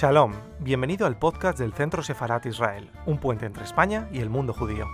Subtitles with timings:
[0.00, 4.54] Shalom, bienvenido al podcast del Centro Sefarat Israel, un puente entre España y el mundo
[4.54, 4.86] judío.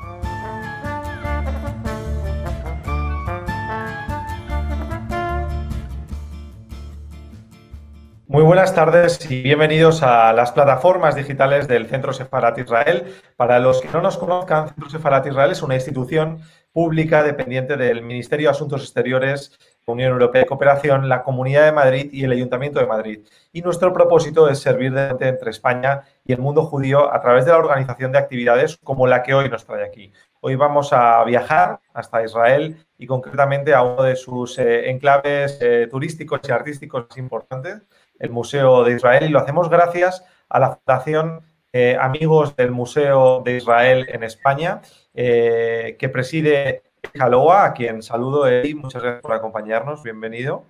[8.27, 13.15] Muy buenas tardes y bienvenidos a las plataformas digitales del Centro Sefarat Israel.
[13.37, 16.41] Para los que no nos conozcan, Centro Sefarat Israel es una institución
[16.73, 19.57] pública dependiente del Ministerio de Asuntos Exteriores
[19.89, 23.21] Unión Europea de Cooperación, la Comunidad de Madrid y el Ayuntamiento de Madrid.
[23.53, 27.53] Y nuestro propósito es servir de entre España y el mundo judío a través de
[27.53, 30.13] la organización de actividades como la que hoy nos trae aquí.
[30.41, 35.87] Hoy vamos a viajar hasta Israel y concretamente a uno de sus eh, enclaves eh,
[35.89, 37.83] turísticos y artísticos más importantes,
[38.19, 43.41] el Museo de Israel, y lo hacemos gracias a la Fundación eh, Amigos del Museo
[43.45, 44.81] de Israel en España,
[45.15, 46.83] que preside
[47.15, 50.03] Jaloa, a quien saludo, y Muchas gracias por acompañarnos.
[50.03, 50.65] Bienvenido.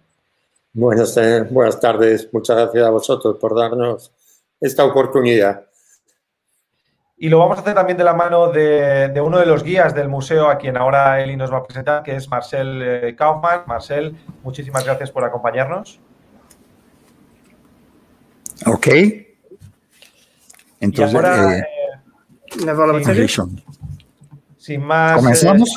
[0.73, 1.19] Buenas,
[1.51, 2.29] buenas tardes.
[2.33, 4.13] Muchas gracias a vosotros por darnos
[4.61, 5.67] esta oportunidad.
[7.19, 10.09] Y lo vamos a hacer también de la mano de, uno de los guías del
[10.09, 13.63] museo, a quien ahora Eli nos va a presentar, que es Marcel eh, Kaufmann.
[13.67, 15.99] Marcel, muchísimas gracias por acompañarnos.
[18.67, 18.89] Ok.
[20.81, 23.27] Entonces, ahora, eh, eh,
[24.59, 25.75] sin más, ¿Comenzamos?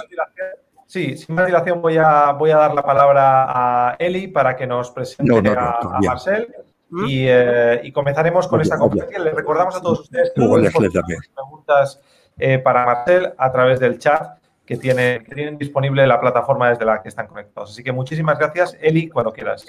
[0.90, 4.66] Sí, sin más dilación voy a, voy a dar la palabra a Eli para que
[4.66, 6.48] nos presente a, Marcel.
[6.90, 7.06] ¿Mm?
[7.08, 9.20] Eh, y, comenzaremos con esta conferencia.
[9.20, 12.02] Les recordamos a todos ustedes que pueden preguntas
[12.40, 16.86] eh, para Marcel a través del chat que, tiene, que tienen disponible la plataforma desde
[16.86, 17.70] la que están conectados.
[17.70, 19.68] Así que muchísimas gracias, Eli, cuando quieras.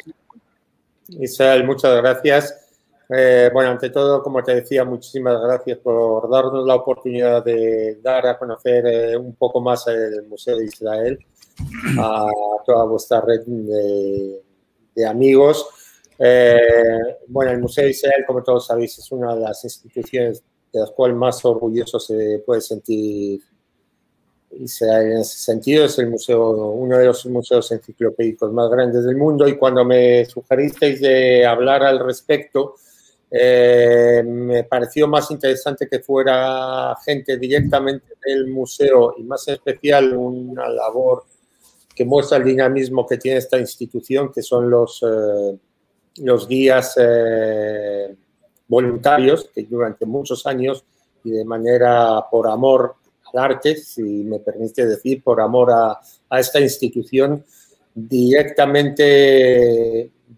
[1.07, 2.70] Isabel, muchas gracias.
[3.13, 8.25] Eh, bueno, ante todo, como te decía, muchísimas gracias por darnos la oportunidad de dar
[8.29, 11.19] a conocer eh, un poco más el Museo de Israel
[11.99, 12.27] a
[12.65, 15.67] toda vuestra red de, amigos.
[16.19, 20.79] Eh, bueno, el Museo de Israel, como todos sabéis, es una de las instituciones de
[20.79, 23.41] las cuales más orgulloso se puede sentir
[24.53, 25.87] Israel en ese sentido.
[25.87, 30.25] Es el museo, uno de los museos enciclopédicos más grandes del mundo y cuando me
[30.27, 32.77] sugeristeis de hablar al respecto,
[33.31, 40.69] eh, me pareció más interesante que fuera gente directamente del museo y más especial una
[40.69, 41.25] labor
[41.95, 45.57] que muestra el dinamismo que tiene esta institución, que son los, eh,
[46.17, 48.17] los guías eh,
[48.67, 50.85] voluntarios que durante muchos años
[51.23, 52.97] y de manera por amor
[53.33, 57.45] al arte, si me permite decir, por amor a, a esta institución,
[57.95, 58.81] directamente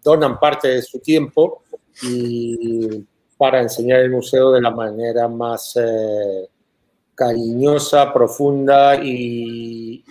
[0.02, 1.61] donan parte de su tiempo
[2.02, 3.04] y
[3.36, 6.48] para enseñar el museo de la manera más eh,
[7.14, 10.04] cariñosa, profunda y,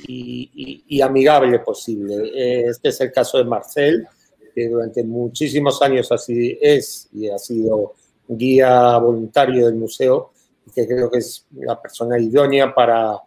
[1.02, 2.32] amigable posible.
[2.68, 4.08] Este es el caso de Marcel,
[4.54, 7.94] que durante muchísimos años así es y ha sido
[8.28, 10.32] guía voluntario del museo
[10.74, 13.18] que creo que es la persona idónea para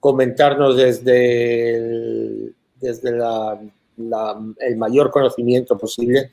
[0.00, 6.30] comentarnos desde desde el mayor conocimiento posible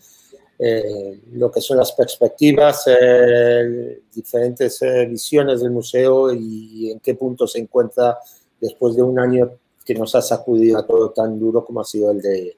[0.58, 7.16] eh, lo que son las perspectivas, eh, diferentes eh, visiones del museo y en qué
[7.16, 8.18] punto se encuentra
[8.60, 9.52] después de un año
[9.84, 12.58] que nos ha sacudido a todo tan duro como ha sido el de,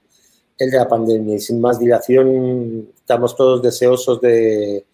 [0.57, 1.35] el de la pandemia.
[1.35, 4.85] Y sin más dilación, estamos todos deseosos de,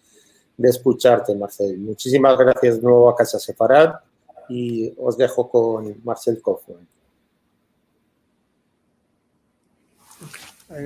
[0.56, 1.78] de escucharte, Marcel.
[1.78, 4.02] Muchísimas gracias de nuevo a Casa Separat
[4.48, 6.88] y os dejo con Marcel Kaufmann.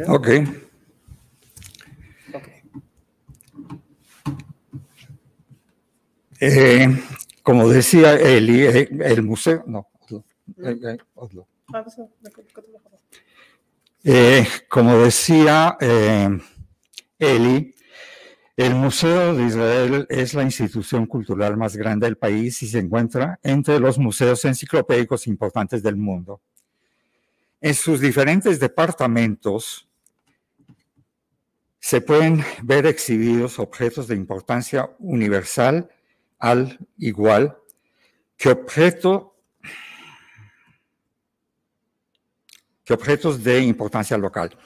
[0.09, 0.29] Ok.
[6.41, 7.03] Eh,
[7.43, 9.89] como decía Eli, eh, el museo, no,
[14.05, 15.77] eh, como decía
[17.19, 17.75] Eli,
[18.57, 23.39] el Museo de Israel es la institución cultural más grande del país y se encuentra
[23.43, 26.41] entre los museos enciclopédicos importantes del mundo.
[27.61, 29.89] En sus diferentes departamentos
[31.79, 35.89] se pueden ver exhibidos objetos de importancia universal
[36.39, 37.57] al igual
[38.37, 39.35] que objeto
[42.85, 44.57] que objetos de importancia local.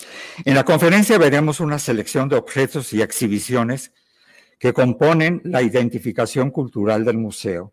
[0.45, 3.93] En la conferencia veremos una selección de objetos y exhibiciones
[4.61, 7.73] que componen la identificación cultural del museo.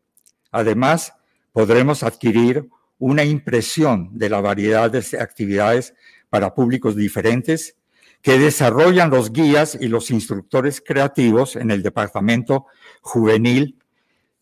[0.49, 1.13] Además,
[1.51, 2.67] podremos adquirir
[2.97, 5.93] una impresión de la variedad de actividades
[6.29, 7.75] para públicos diferentes
[8.23, 12.65] que desarrollan los guías y los instructores creativos en el Departamento
[13.01, 13.78] Juvenil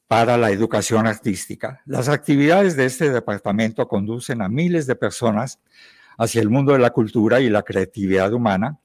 [0.07, 1.81] para la educación artística.
[1.86, 5.59] Las actividades de este departamento conducen a miles de personas
[6.18, 8.80] hacia el mundo de la cultura y la creatividad humana,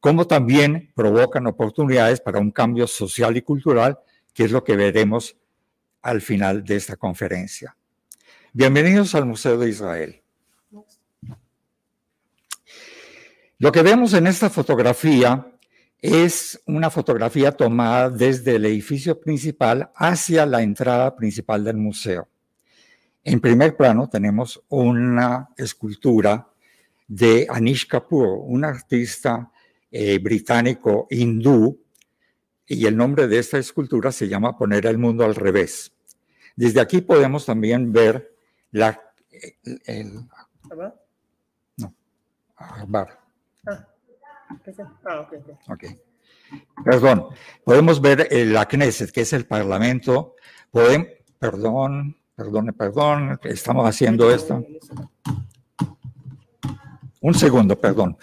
[0.00, 3.98] como también provocan oportunidades para un cambio social y cultural,
[4.32, 5.36] que es lo que veremos
[6.00, 7.76] al final de esta conferencia.
[8.52, 10.22] Bienvenidos al Museo de Israel.
[13.58, 15.57] Lo que vemos en esta fotografía
[16.00, 22.28] es una fotografía tomada desde el edificio principal hacia la entrada principal del museo.
[23.24, 26.48] En primer plano tenemos una escultura
[27.06, 29.50] de Anish Kapoor, un artista
[29.90, 31.80] eh, británico hindú,
[32.66, 35.90] y el nombre de esta escultura se llama Poner el mundo al revés.
[36.54, 38.34] Desde aquí podemos también ver
[38.70, 39.00] la...
[39.86, 40.26] El,
[41.76, 41.94] no,
[42.86, 43.27] bar.
[45.04, 45.26] Ah,
[45.68, 46.00] okay,
[46.84, 47.26] Perdón,
[47.64, 50.34] podemos ver la Knesset, que es el Parlamento.
[50.70, 51.08] Podemos,
[51.38, 54.64] perdón, perdón, perdón, estamos haciendo esto.
[57.20, 58.16] Un segundo, perdón.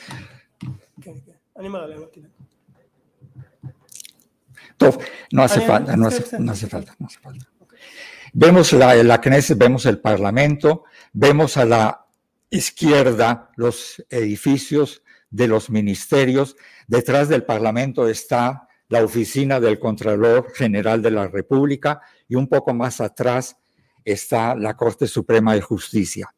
[5.31, 7.45] No hace falta, no hace, no hace falta, no hace falta.
[8.33, 10.83] Vemos la, la Knesset, vemos el Parlamento,
[11.13, 12.05] vemos a la
[12.49, 15.03] izquierda los edificios
[15.35, 16.55] de los ministerios.
[16.87, 22.73] Detrás del Parlamento está la oficina del Contralor General de la República y un poco
[22.73, 23.57] más atrás
[24.05, 26.33] está la Corte Suprema de Justicia.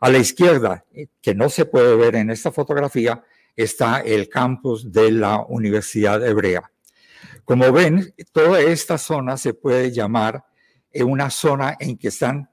[0.00, 0.84] A la izquierda,
[1.20, 3.22] que no se puede ver en esta fotografía,
[3.54, 6.70] está el campus de la Universidad Hebrea.
[7.44, 10.44] Como ven, toda esta zona se puede llamar
[10.94, 12.48] una zona en que están,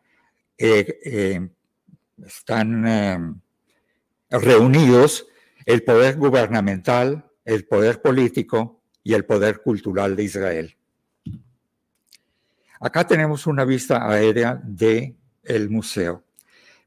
[0.58, 1.50] eh, eh,
[2.26, 3.20] están eh,
[4.30, 5.28] reunidos
[5.66, 10.78] el poder gubernamental, el poder político y el poder cultural de Israel.
[12.80, 16.24] Acá tenemos una vista aérea del el museo.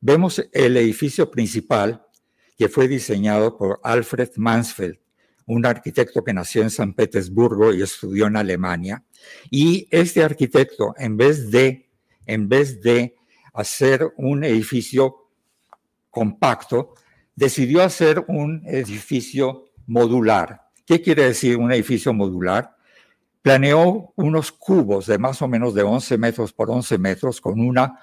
[0.00, 2.04] Vemos el edificio principal
[2.56, 4.98] que fue diseñado por Alfred Mansfeld,
[5.46, 9.04] un arquitecto que nació en San Petersburgo y estudió en Alemania.
[9.50, 11.88] Y este arquitecto, en vez de,
[12.26, 13.16] en vez de
[13.54, 15.30] hacer un edificio
[16.10, 16.94] compacto,
[17.38, 20.62] decidió hacer un edificio modular.
[20.84, 22.74] ¿Qué quiere decir un edificio modular?
[23.42, 28.00] Planeó unos cubos de más o menos de 11 metros por 11 metros con una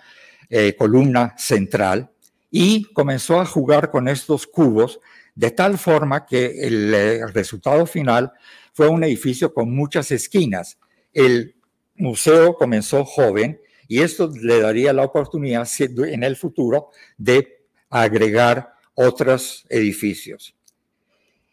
[0.49, 2.09] eh, columna central
[2.49, 5.01] y comenzó a jugar con estos cubos
[5.35, 8.31] de tal forma que el, el resultado final
[8.71, 10.79] fue un edificio con muchas esquinas.
[11.11, 11.57] El
[11.97, 13.59] museo comenzó joven
[13.89, 20.55] y esto le daría la oportunidad en el futuro de agregar otros edificios.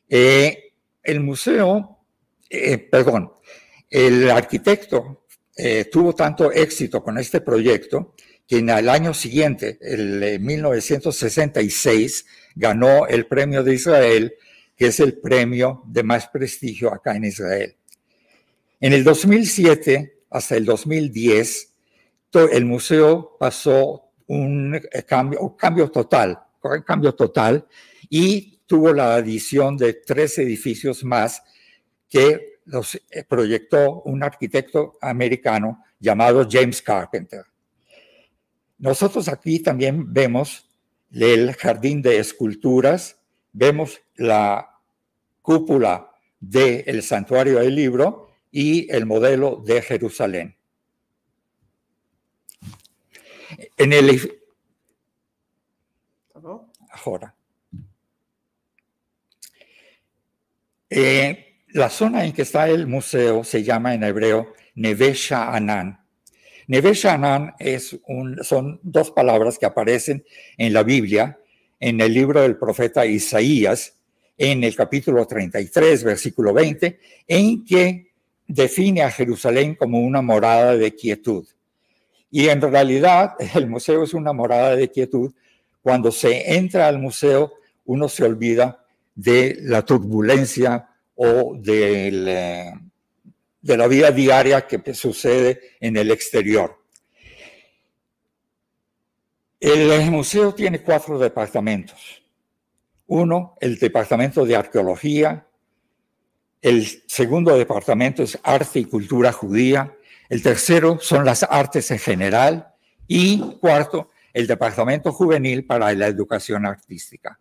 [0.08, 0.72] Eh,
[1.02, 1.98] el museo,
[2.48, 3.32] eh, perdón,
[3.90, 8.14] el arquitecto eh, tuvo tanto éxito con este proyecto
[8.46, 14.34] que en el año siguiente, el 1966, ganó el premio de Israel,
[14.76, 17.76] que es el premio de más prestigio acá en Israel.
[18.80, 21.72] En el 2007 hasta el 2010,
[22.52, 26.38] el museo pasó un cambio, un cambio total
[26.84, 27.66] cambio total
[28.08, 31.42] y tuvo la adición de tres edificios más
[32.08, 37.44] que los eh, proyectó un arquitecto americano llamado James Carpenter.
[38.78, 40.68] Nosotros aquí también vemos
[41.12, 43.18] el jardín de esculturas,
[43.52, 44.68] vemos la
[45.42, 50.56] cúpula del santuario del libro y el modelo de Jerusalén.
[53.76, 54.41] En el
[60.90, 65.98] Eh, la zona en que está el museo se llama en hebreo Neve Sha'anan.
[66.66, 70.24] Neve Sha'anan es un, son dos palabras que aparecen
[70.56, 71.38] en la Biblia,
[71.80, 73.96] en el libro del profeta Isaías,
[74.36, 78.12] en el capítulo 33, versículo 20, en que
[78.46, 81.46] define a Jerusalén como una morada de quietud.
[82.30, 85.32] Y en realidad el museo es una morada de quietud
[85.82, 88.84] cuando se entra al museo, uno se olvida
[89.14, 92.72] de la turbulencia o de
[93.62, 96.82] la vida diaria que sucede en el exterior.
[99.60, 102.22] El museo tiene cuatro departamentos.
[103.06, 105.46] Uno, el departamento de arqueología.
[106.60, 109.94] El segundo departamento es arte y cultura judía.
[110.28, 112.74] El tercero son las artes en general.
[113.06, 117.38] Y cuarto, el Departamento Juvenil para la Educación Artística.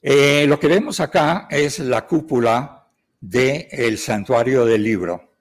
[0.00, 2.88] Eh, lo que vemos acá es la cúpula
[3.20, 5.34] del Santuario del Libro.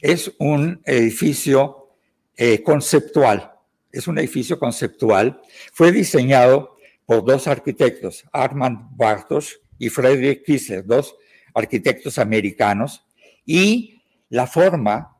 [0.00, 1.96] Es un edificio
[2.36, 3.52] eh, conceptual.
[3.92, 5.40] es un edificio conceptual,
[5.72, 11.14] fue diseñado por dos arquitectos, Armand Bartos y Frederick Kissler, dos
[11.54, 13.04] arquitectos americanos,
[13.46, 13.93] y
[14.34, 15.16] la forma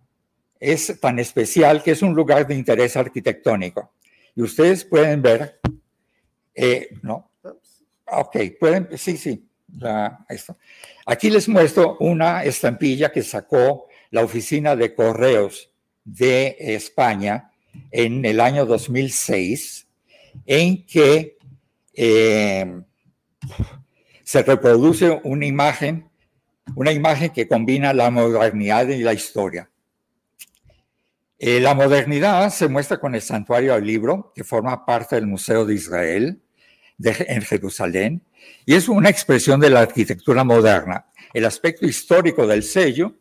[0.59, 3.93] es tan especial que es un lugar de interés arquitectónico.
[4.35, 5.61] Y ustedes pueden ver,
[6.53, 7.31] eh, ¿no?
[8.07, 9.49] Ok, pueden, sí, sí,
[10.29, 10.57] esto.
[11.07, 15.71] Aquí les muestro una estampilla que sacó la oficina de correos
[16.05, 17.53] de España
[17.93, 19.87] en el año 2006,
[20.45, 21.39] en que
[21.93, 22.83] eh,
[24.25, 26.11] se reproduce una imagen,
[26.75, 29.71] una imagen que combina la modernidad y la historia.
[31.39, 35.65] Eh, la modernidad se muestra con el santuario del libro, que forma parte del Museo
[35.67, 36.41] de Israel
[36.99, 38.23] en Jerusalén,
[38.65, 41.07] y es una expresión de la arquitectura moderna.
[41.33, 43.17] El aspecto histórico del sello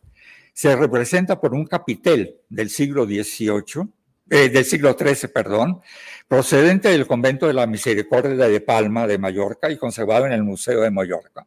[0.54, 3.90] se representa por un capitel del siglo XVIII,
[4.30, 5.82] eh, del siglo XIII, perdón,
[6.28, 10.82] procedente del convento de la Misericordia de Palma de Mallorca y conservado en el Museo
[10.82, 11.46] de Mallorca.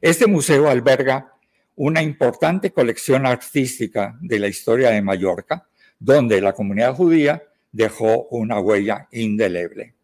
[0.00, 1.32] Este museo alberga
[1.76, 5.66] una importante colección artística de la historia de Mallorca,
[5.98, 9.94] donde la comunidad judía dejó una huella indeleble.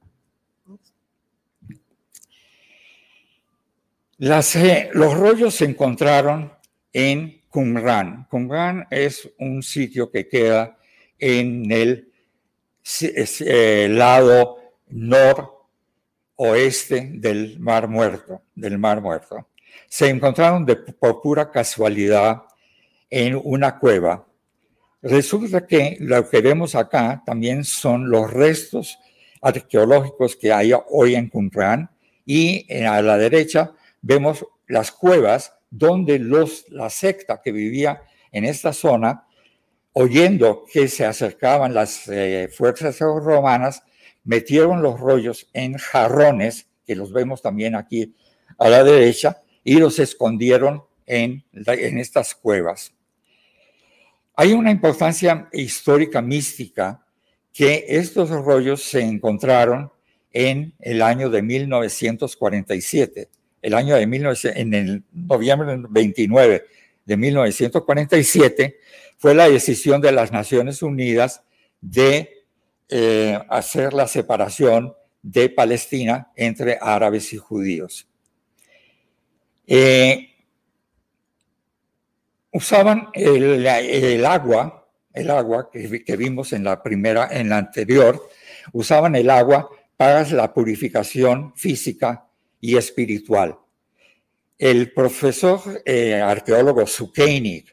[4.18, 6.52] Eh, los rollos se encontraron
[6.92, 8.26] en Qumran.
[8.28, 10.76] Qumran es un sitio que queda
[11.18, 12.12] en el
[13.40, 14.58] eh, lado
[16.36, 19.49] noroeste del Mar Muerto, del Mar Muerto.
[19.88, 20.66] Se encontraron
[20.98, 22.42] por pura casualidad
[23.08, 24.26] en una cueva.
[25.02, 28.98] Resulta que lo que vemos acá también son los restos
[29.40, 31.90] arqueológicos que hay hoy en Qumran
[32.26, 33.72] y a la derecha
[34.02, 39.24] vemos las cuevas donde los, la secta que vivía en esta zona,
[39.92, 43.82] oyendo que se acercaban las eh, fuerzas romanas,
[44.24, 48.14] metieron los rollos en jarrones, que los vemos también aquí
[48.58, 52.92] a la derecha, y los escondieron en, en estas cuevas.
[54.36, 57.04] Hay una importancia histórica mística
[57.52, 59.92] que estos rollos se encontraron
[60.32, 63.28] en el año de 1947
[63.62, 66.64] el año de 19, en el noviembre 29
[67.04, 68.78] de 1947,
[69.18, 71.42] fue la decisión de las Naciones Unidas
[71.80, 72.44] de
[72.88, 78.06] eh, hacer la separación de Palestina entre árabes y judíos.
[79.72, 80.34] Eh,
[82.50, 88.20] usaban el, agua, el agua que, vimos en la primera, en la anterior,
[88.72, 92.26] usaban el agua para la purificación física
[92.60, 93.58] y espiritual.
[94.58, 97.72] El profesor eh, arqueólogo Zuckenig,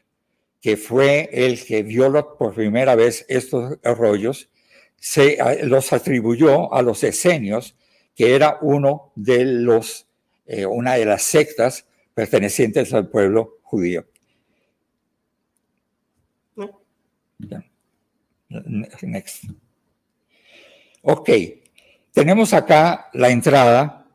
[0.60, 4.48] que fue el que vio por primera vez estos rollos,
[4.94, 7.74] se los atribuyó a los esenios,
[8.14, 10.07] que era uno de los,
[10.48, 14.06] eh, una de las sectas pertenecientes al pueblo judío.
[19.02, 19.44] Next.
[21.02, 21.30] Ok,
[22.12, 24.06] tenemos acá la entrada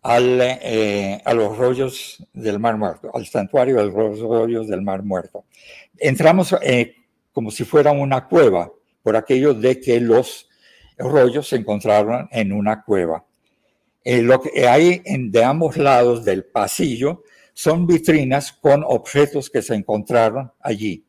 [0.00, 5.02] al, eh, a los rollos del Mar Muerto, al santuario de los rollos del Mar
[5.02, 5.44] Muerto.
[5.98, 6.94] Entramos eh,
[7.32, 8.70] como si fuera una cueva,
[9.02, 10.48] por aquello de que los
[10.96, 13.24] rollos se encontraron en una cueva.
[14.04, 19.62] Eh, lo que hay en, de ambos lados del pasillo son vitrinas con objetos que
[19.62, 21.04] se encontraron allí.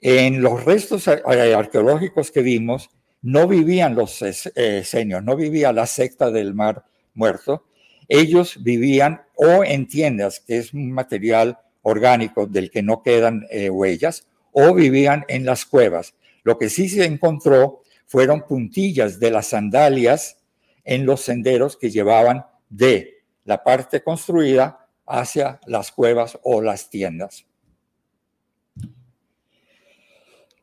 [0.00, 2.88] En los restos arqueológicos que vimos,
[3.20, 7.66] no vivían los esenios, no vivía la secta del mar muerto,
[8.08, 13.68] ellos vivían o en tiendas, que es un material orgánico del que no quedan eh,
[13.68, 16.14] huellas, o vivían en las cuevas.
[16.42, 20.38] Lo que sí se encontró fueron puntillas de las sandalias
[20.84, 27.46] en los senderos que llevaban de la parte construida hacia las cuevas o las tiendas.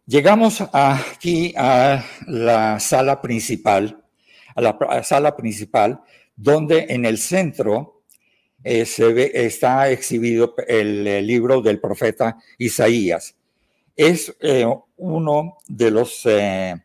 [0.05, 4.01] Llegamos aquí a la sala principal,
[4.55, 5.99] a la sala principal,
[6.35, 8.03] donde en el centro
[8.63, 13.35] eh, se ve, está exhibido el, libro del profeta Isaías.
[13.95, 16.75] Es eh, uno de los eh,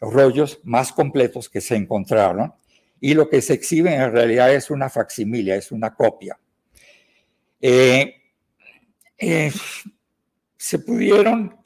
[0.00, 2.52] rollos más completos que se encontraron
[3.00, 6.38] y lo que se exhibe en realidad es una facsimilia, es una copia.
[10.58, 11.56] se pudieron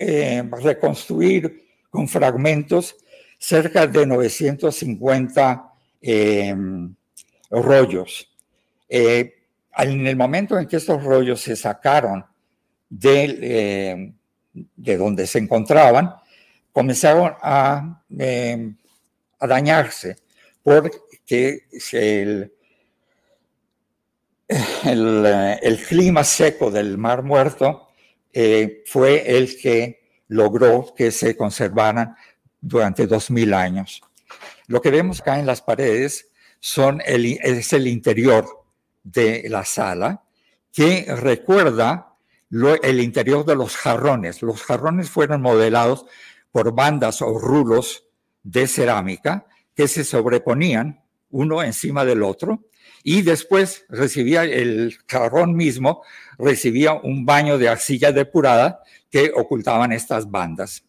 [0.63, 2.97] reconstruir con fragmentos
[3.39, 5.73] cerca de 950
[7.51, 8.31] rollos.
[8.89, 9.35] Eh,
[9.77, 12.25] en el momento en que estos rollos se sacaron
[12.89, 14.13] de, eh,
[14.53, 16.15] de donde se encontraban,
[16.73, 18.75] comenzaron a, eh,
[19.39, 20.17] a dañarse
[21.31, 22.53] porque el,
[25.63, 27.89] el, clima seco del Mar Muerto
[28.33, 32.17] eh, fue el que logró que se conservaran
[32.61, 34.03] durante dos mil años.
[34.67, 38.65] Lo que vemos acá en las paredes son es el interior
[39.05, 40.25] de la sala
[40.73, 42.17] que recuerda
[42.83, 44.43] el interior de los jarrones.
[44.43, 46.07] Los jarrones fueron modelados
[46.51, 48.05] por bandas o rulos
[48.43, 49.47] de cerámica
[49.77, 52.65] que se sobreponían uno encima del otro
[53.03, 56.03] y después recibía el jarrón mismo,
[56.39, 60.85] recibía un baño de arcilla depurada que ocultaban estas bandas.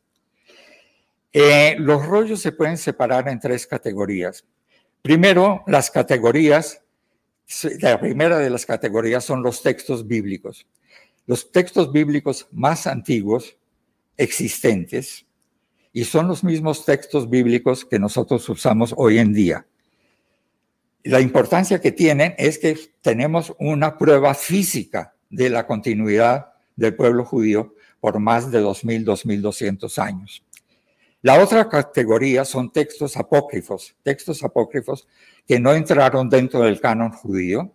[1.34, 4.46] Eh, los rollos se pueden separar en tres categorías.
[5.02, 6.82] Primero, las categorías,
[7.80, 10.68] la primera de las categorías son los textos bíblicos.
[11.26, 13.56] Los textos bíblicos más antiguos
[14.18, 15.26] existentes
[15.94, 19.66] y son los mismos textos bíblicos que nosotros usamos hoy en día.
[21.04, 27.26] La importancia que tienen es que tenemos una prueba física de la continuidad del pueblo
[27.26, 30.44] judío por más de 2.000, 2.200 años.
[31.24, 35.08] La otra categoría son textos apócrifos, textos apócrifos
[35.48, 37.74] que no entraron dentro del canon judío.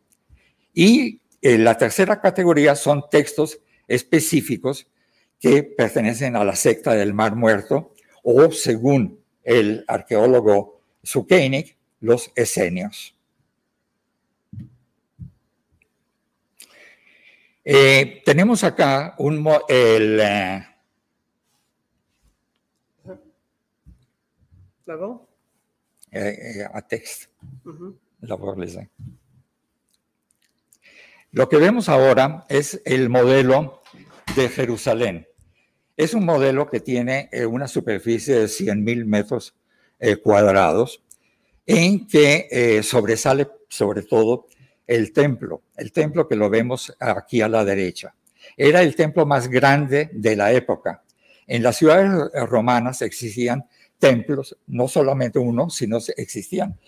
[0.75, 4.88] Y eh, la tercera categoría son textos específicos
[5.40, 13.15] que pertenecen a la secta del Mar Muerto o, según el arqueólogo Zukeinik, los esenios.
[17.68, 20.64] Eh, tenemos acá un, el, eh,
[24.87, 25.26] D'abord
[26.12, 27.26] eh, a texto.
[31.32, 33.82] Lo que vemos ahora es el modelo
[34.37, 35.26] de Jerusalén.
[35.96, 39.57] Es un modelo que tiene eh, una superficie de 100.000 metros
[39.98, 41.02] eh, cuadrados,
[41.66, 44.46] en que sobresale sobre todo
[44.87, 48.14] el templo, el templo que lo vemos aquí a la derecha.
[48.57, 51.03] Era el templo más grande de la época.
[51.46, 53.66] En las ciudades romanas existían
[53.99, 56.79] templos, no solamente uno, sino existían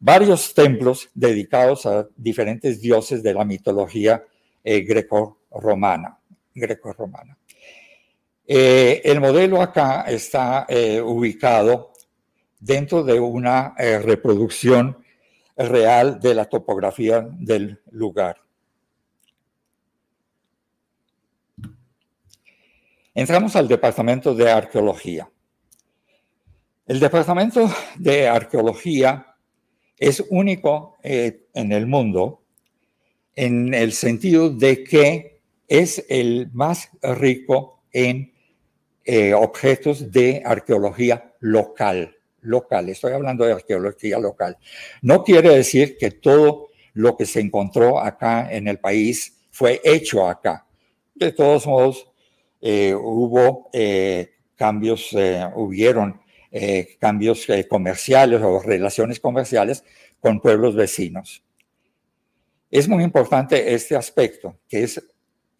[0.00, 4.24] varios templos dedicados a diferentes dioses de la mitología
[4.64, 6.18] eh, greco-romana.
[6.54, 7.36] Greco -romana.
[8.46, 11.92] Eh, el modelo acá está eh, ubicado
[12.58, 14.98] dentro de una reproducción
[15.56, 18.36] real de la topografía del lugar.
[23.14, 25.28] Entramos al departamento de arqueología.
[26.90, 29.36] El Departamento de Arqueología
[29.96, 32.42] es único eh, en el mundo
[33.36, 38.32] en el sentido de que es el más rico en
[39.04, 42.16] eh, objetos de arqueología local.
[42.42, 44.56] Local, estoy hablando de arqueología local.
[45.02, 50.26] No quiere decir que todo lo que se encontró acá en el país fue hecho
[50.26, 50.66] acá.
[51.14, 52.08] De todos modos,
[52.60, 53.70] eh, hubo
[54.56, 55.10] cambios,
[55.54, 56.20] hubieron
[56.52, 59.84] eh, cambios eh, comerciales o relaciones comerciales
[60.18, 61.44] con pueblos vecinos.
[62.72, 65.00] Es muy importante este aspecto, que es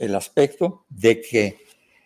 [0.00, 1.58] el aspecto de que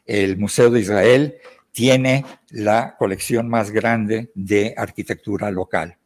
[0.04, 1.38] el Museo de Israel
[1.74, 5.98] tiene la colección más grande de arquitectura local.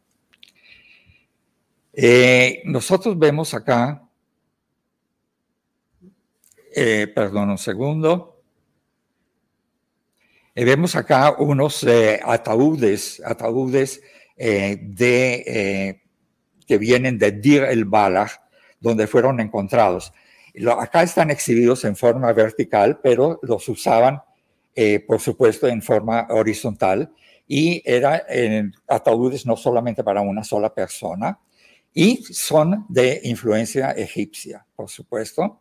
[1.93, 4.03] Eh, nosotros vemos acá,
[7.15, 8.39] perdón un segundo,
[10.59, 14.01] eh, vemos acá unos eh, ataúdes, ataúdes
[14.35, 16.01] eh, de,
[16.67, 18.31] que vienen de Dir el Balach,
[18.77, 20.11] donde fueron encontrados.
[20.77, 24.21] acá están exhibidos en forma vertical, pero los usaban,
[25.07, 27.11] por supuesto, en forma horizontal
[27.47, 31.39] y eran ataúdes no solamente para una sola persona,
[31.93, 35.59] y son de influencia egipcia, por supuesto.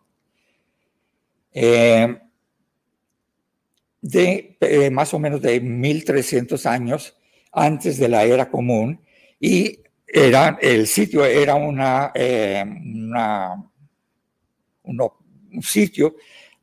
[4.01, 7.17] De eh, más o menos de 1300 años
[7.53, 9.01] antes de la era común
[9.41, 12.65] y era, el sitio era una, eh,
[14.83, 15.11] un
[15.63, 16.17] sitio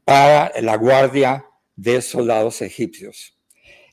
[0.04, 3.38] para la guardia de soldados egipcios.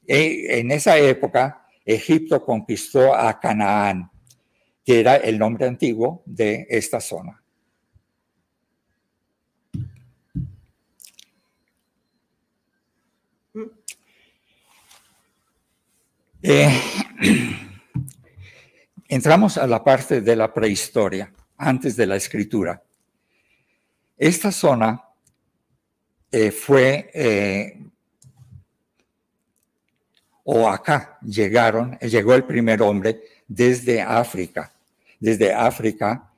[0.07, 4.11] E, en esa época, Egipto conquistó a Canaán,
[4.85, 7.43] que era el nombre antiguo de esta zona.
[16.45, 16.69] Eh,
[19.09, 22.83] entramos a la parte de la prehistoria, antes de la escritura.
[24.17, 25.01] Esta zona
[26.33, 27.79] eh, fue, eh,
[30.45, 34.73] o acá llegaron, llegó el primer hombre desde África,
[35.21, 36.33] desde África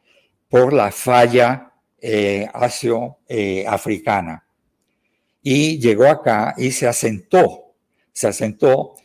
[0.48, 4.44] por la falla eh, asio-africana.
[5.42, 7.74] y llegó acá y se asentó,
[8.12, 8.96] se asentó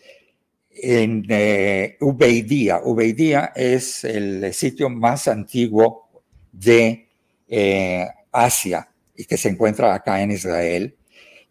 [0.72, 2.80] en eh, Ubeidía.
[2.84, 6.10] Ubeidía es el sitio más antiguo
[6.52, 7.08] de
[7.48, 10.96] eh, Asia y que se encuentra acá en Israel.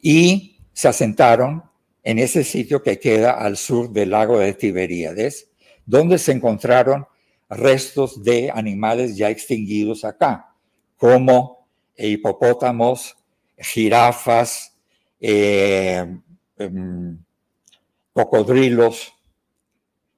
[0.00, 1.64] Y se asentaron
[2.02, 5.50] en ese sitio que queda al sur del lago de Tiberíades,
[5.84, 7.06] donde se encontraron
[7.50, 10.54] restos de animales ya extinguidos acá,
[10.96, 13.14] como hipopótamos,
[13.58, 14.74] jirafas,
[15.20, 16.06] eh,
[16.56, 17.18] em,
[18.14, 19.12] cocodrilos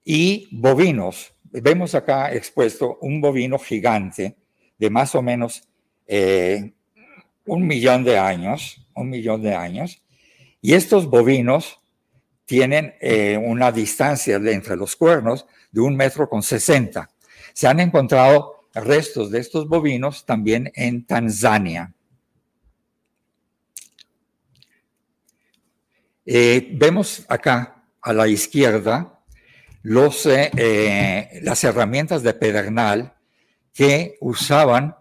[0.04, 1.34] y bovinos.
[1.50, 4.36] Vemos acá expuesto un bovino gigante
[4.78, 5.64] de más o menos
[6.06, 6.74] eh,
[7.50, 10.00] un millón de años, un millón de años,
[10.62, 11.80] y estos bovinos
[12.46, 17.10] tienen eh, una distancia entre los cuernos de un metro con sesenta.
[17.52, 21.92] Se han encontrado restos de estos bovinos también en Tanzania.
[26.24, 29.18] Eh, vemos acá a la izquierda
[29.82, 33.12] los, eh, las herramientas de pedernal
[33.74, 34.94] que usaban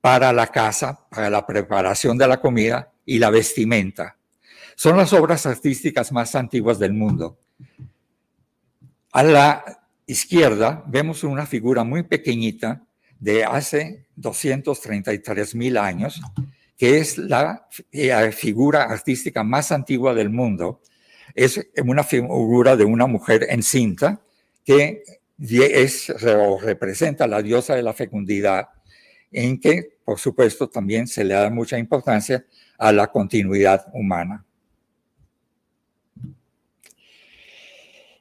[0.00, 4.16] para la casa, para la preparación de la comida y la vestimenta.
[4.74, 7.38] Son las obras artísticas más antiguas del mundo.
[9.12, 12.82] A la izquierda vemos una figura muy pequeñita
[13.18, 16.20] de hace 233 mil años,
[16.78, 20.80] que es la eh, figura artística más antigua del mundo.
[21.34, 24.22] Es una figura de una mujer encinta
[24.64, 25.02] que
[25.38, 28.68] es, o representa la diosa de la fecundidad,
[29.32, 32.44] en que, por supuesto, también se le da mucha importancia
[32.78, 34.44] a la continuidad humana.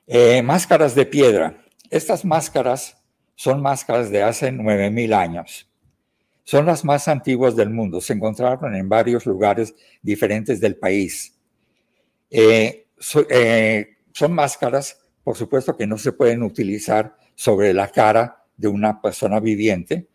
[0.08, 1.63] Eh, máscaras de piedra.
[1.89, 2.98] Estas máscaras
[3.36, 5.69] son máscaras de hace 9.000 años.
[6.43, 8.02] Son las más antiguas del mundo.
[8.02, 11.38] Se encontraron en varios lugares diferentes del país.
[12.30, 12.88] Eh,
[13.30, 19.00] eh, son máscaras, por supuesto, que no se pueden utilizar sobre la cara de una
[19.00, 20.08] persona viviente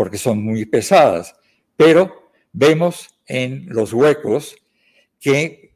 [0.00, 1.36] porque son muy pesadas.
[1.76, 4.56] Pero vemos en los huecos
[5.20, 5.74] que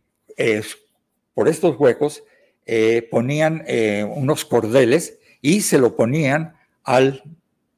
[1.34, 2.24] por estos huecos
[2.64, 7.22] eh, ponían eh, unos cordeles y se lo ponían al,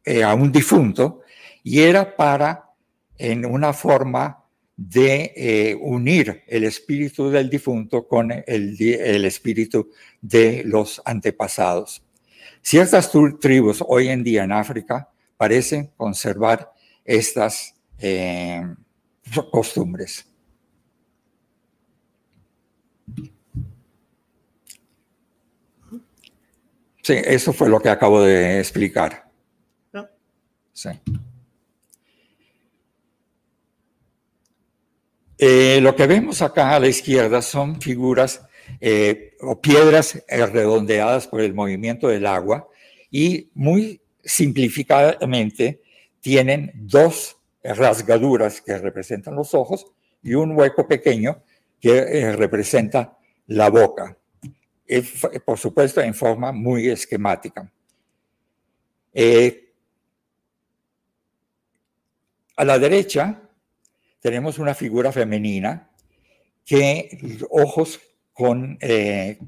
[0.04, 1.22] eh, a un difunto
[1.64, 2.70] y era para,
[3.18, 4.44] en una forma
[4.76, 12.04] de unir el espíritu del difunto con el, el, espíritu de los antepasados.
[12.62, 16.72] Ciertas tribus hoy en día en África parecen conservar
[17.04, 17.74] estas
[19.50, 20.26] costumbres.
[27.06, 29.30] Sí, eso fue lo que acabo de explicar.
[30.72, 30.90] Sí.
[35.38, 38.42] Eh, lo que vemos acá a la izquierda son figuras
[38.80, 42.68] eh, o piedras redondeadas por el movimiento del agua
[43.10, 45.80] y muy simplificadamente
[46.20, 49.86] tienen dos rasgaduras que representan los ojos
[50.22, 51.42] y un hueco pequeño
[51.80, 54.18] que eh, representa la boca
[55.44, 57.70] por supuesto en forma muy esquemática.
[59.12, 59.72] Eh,
[62.56, 63.42] a la derecha
[64.20, 65.90] tenemos una figura femenina
[66.64, 68.00] que ojos
[68.32, 69.38] con eh,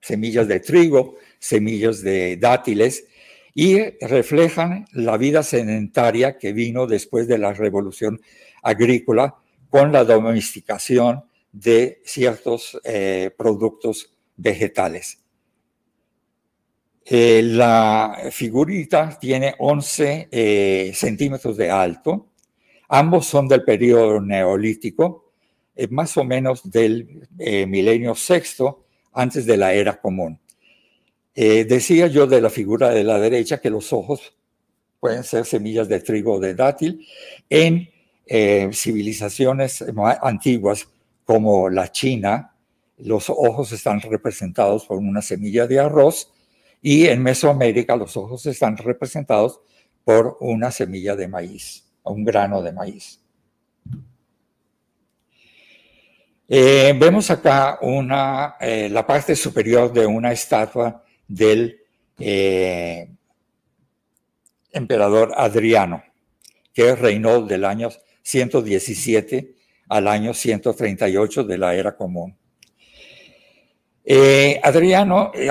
[0.00, 3.06] semillas de trigo, semillas de dátiles,
[3.54, 8.20] y reflejan la vida sedentaria que vino después de la revolución
[8.62, 9.36] agrícola
[9.70, 15.20] con la domesticación de ciertos eh, productos vegetales.
[17.04, 22.30] Eh, la figurita tiene 11 eh, centímetros de alto.
[22.88, 25.32] Ambos son del periodo neolítico,
[25.90, 27.28] más o menos del
[27.66, 30.38] milenio sexto, antes de la era común.
[31.34, 34.34] Decía yo de la figura de la derecha que los ojos
[35.00, 37.06] pueden ser semillas de trigo o de dátil
[37.50, 37.90] en
[38.72, 39.84] civilizaciones
[40.22, 40.88] antiguas
[41.24, 42.54] como la China,
[42.98, 46.30] los ojos están representados por una semilla de arroz
[46.80, 49.60] y en Mesoamérica los ojos están representados
[50.04, 53.20] por una semilla de maíz, un grano de maíz.
[56.46, 61.80] Eh, vemos acá una, eh, la parte superior de una estatua del
[62.18, 63.10] eh,
[64.72, 66.02] emperador Adriano,
[66.72, 67.90] que reinó del año
[68.22, 69.54] 117
[69.88, 72.36] al año 138 de la era común.
[74.04, 75.50] Eh, Adriano eh,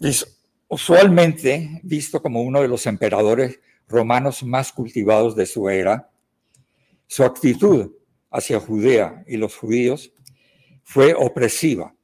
[0.00, 6.10] es usualmente visto como uno de los emperadores romanos más cultivados de su era,
[7.06, 7.92] su actitud
[8.30, 10.12] hacia Judea y los judíos
[10.84, 11.94] fue opresiva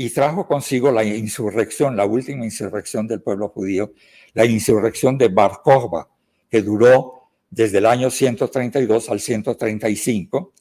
[0.00, 3.94] y trajo consigo la insurrección, la última insurrección del pueblo judío,
[4.32, 6.08] la insurrección de Bar Kokhba,
[6.48, 10.52] que duró desde el año 132 al 135,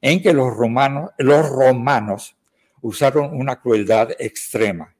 [0.00, 2.36] en que los romanos, los romanos
[2.80, 4.96] usaron una crueldad extrema.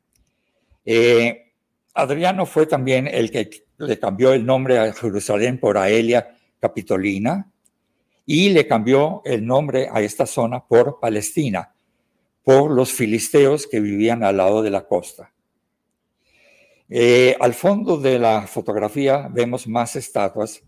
[0.84, 1.52] Eh,
[1.94, 7.50] Adriano fue también el que le cambió el nombre a Jerusalén por Aelia Capitolina
[8.26, 11.72] y le cambió el nombre a esta zona por Palestina,
[12.46, 15.32] por los filisteos que vivían al lado de la costa.
[16.88, 20.62] Eh, al fondo de la fotografía vemos más estatuas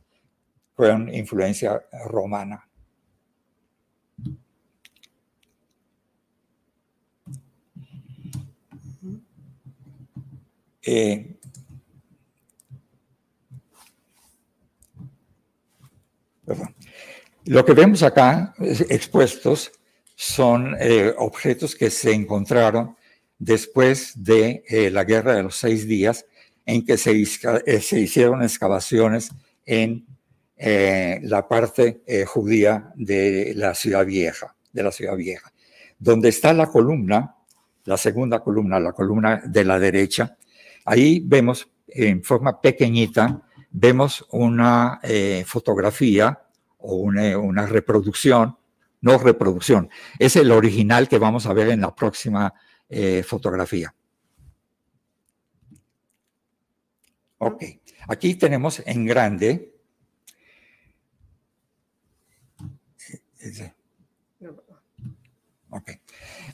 [0.75, 2.69] con influencia romana.
[10.83, 11.37] Eh,
[17.45, 19.78] lo que vemos acá expuestos
[20.20, 22.96] son eh, objetos que se encontraron
[23.38, 26.26] después de eh, la Guerra de los Seis Días,
[26.66, 29.31] en que se, se hicieron excavaciones
[29.64, 30.04] en
[30.61, 35.52] la parte judía de la ciudad vieja, de la ciudad vieja,
[36.00, 37.37] donde está la columna,
[37.85, 40.37] la segunda columna, la columna de la derecha,
[40.90, 46.40] Ahí vemos en forma pequeñita, vemos una eh, fotografía
[46.78, 48.57] o una, reproducción,
[49.00, 52.52] no reproducción, es el original que vamos a ver en la próxima
[52.88, 53.94] eh, fotografía.
[57.38, 57.62] Ok,
[58.08, 59.74] aquí tenemos en grande.
[65.70, 65.90] Ok,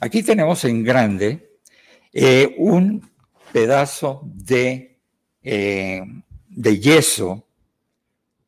[0.01, 1.59] aquí tenemos en grande
[2.13, 3.09] eh, un
[3.51, 4.29] pedazo
[5.41, 6.01] eh,
[6.49, 7.47] de yeso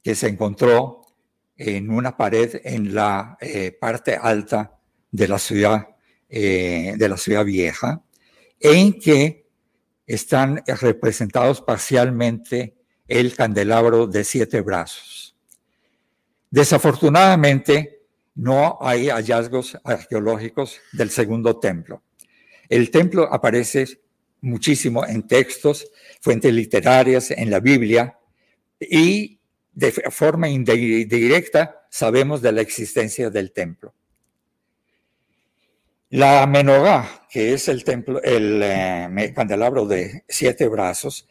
[0.03, 1.06] que se encontró
[1.57, 4.79] en una pared en la eh, parte alta
[5.11, 5.87] de la ciudad,
[6.29, 8.03] eh, de la ciudad vieja,
[8.59, 9.47] en que
[10.05, 12.75] están representados parcialmente
[13.07, 15.35] el candelabro de siete brazos.
[16.49, 18.03] Desafortunadamente,
[18.35, 22.03] no hay hallazgos arqueológicos del segundo templo.
[22.69, 24.01] El templo aparece
[24.41, 25.89] muchísimo en textos,
[26.21, 28.17] fuentes literarias, en la Biblia,
[28.79, 29.36] y
[29.77, 33.93] de forma indirecta sabemos de la existencia del templo.
[36.09, 41.27] La menorá, que es el templo, el eh, candelabro de siete brazos,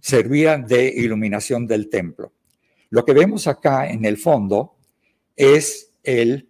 [0.00, 2.32] servía de iluminación del templo.
[2.90, 4.76] Lo que vemos acá en el fondo
[5.34, 6.48] es el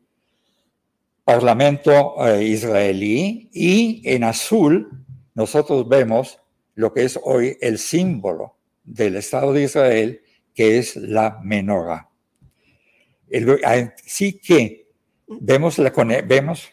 [1.24, 6.40] parlamento eh, israelí y en azul nosotros vemos
[6.74, 10.20] lo que es hoy el símbolo del Estado de Israel,
[10.58, 12.10] que es la menorá.
[13.64, 14.88] Así que
[15.28, 15.90] vemos la,
[16.26, 16.68] vemos,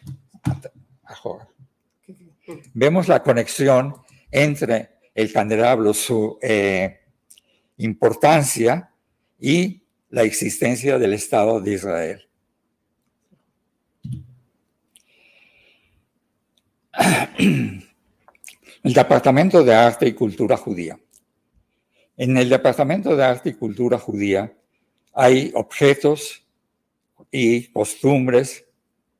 [2.74, 3.94] vemos la conexión
[4.32, 6.98] entre el candelabro, su eh,
[7.76, 8.90] importancia
[9.38, 12.28] y la existencia del Estado de Israel.
[18.82, 20.98] El Departamento de Arte y Cultura Judía.
[22.18, 24.54] En el Departamento de Arte y Cultura Judía
[25.12, 26.46] hay objetos
[27.30, 28.64] y costumbres,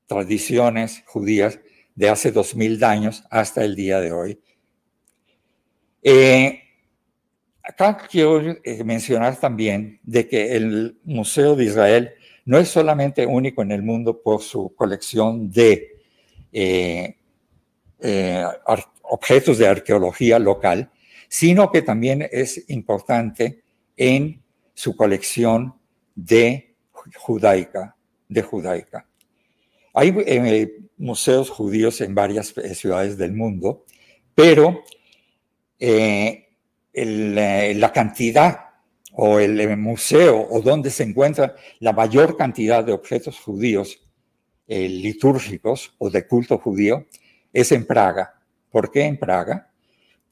[0.07, 1.61] tradiciones judías
[1.95, 4.41] de hace dos mil años hasta el día de hoy.
[6.03, 6.63] Eh,
[7.63, 12.15] acá quiero eh, mencionar también de que el Museo de Israel
[12.47, 15.97] no es solamente único en el mundo por su colección de
[16.53, 17.15] eh,
[19.03, 20.91] objetos de arqueología local,
[21.29, 23.63] sino que también es importante
[23.97, 24.43] en
[24.75, 25.75] su colección
[26.15, 26.75] de
[27.15, 27.97] judaica,
[28.29, 29.07] de judaica.
[29.95, 33.85] Hay eh, museos judíos en varias eh, ciudades del mundo,
[34.35, 34.83] pero
[35.79, 36.49] eh,
[36.93, 38.61] la cantidad
[39.13, 44.03] o el museo o donde se encuentra la mayor cantidad de objetos judíos
[44.67, 47.07] litúrgicos o de culto judío
[47.53, 48.35] es en Praga.
[48.71, 49.71] ¿Por qué en Praga?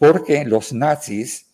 [0.07, 1.47] Porque los nazis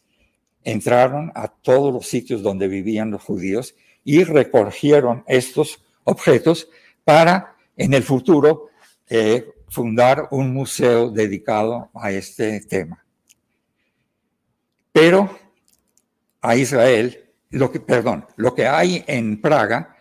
[0.65, 6.69] entraron a todos los sitios donde vivían los judíos y recogieron estos objetos
[7.05, 8.71] para en el futuro
[9.09, 13.05] eh, fundar un museo dedicado a este tema.
[14.91, 15.39] Pero
[16.41, 19.97] a Israel, lo que, perdón, lo que hay en Praga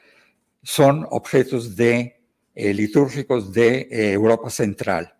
[0.64, 2.20] son objetos de,
[2.56, 5.19] eh, litúrgicos de eh, Europa Central.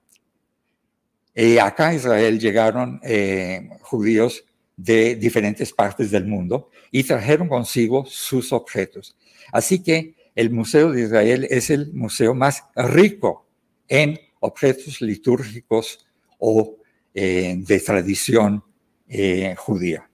[1.36, 4.44] Y acá a Israel llegaron eh, judíos
[4.76, 9.16] de diferentes partes del mundo y trajeron consigo sus objetos.
[9.52, 13.46] Así que el Museo de Israel es el museo más rico
[13.88, 16.78] en objetos litúrgicos o
[17.14, 18.64] eh, de tradición
[19.08, 20.10] eh, judía.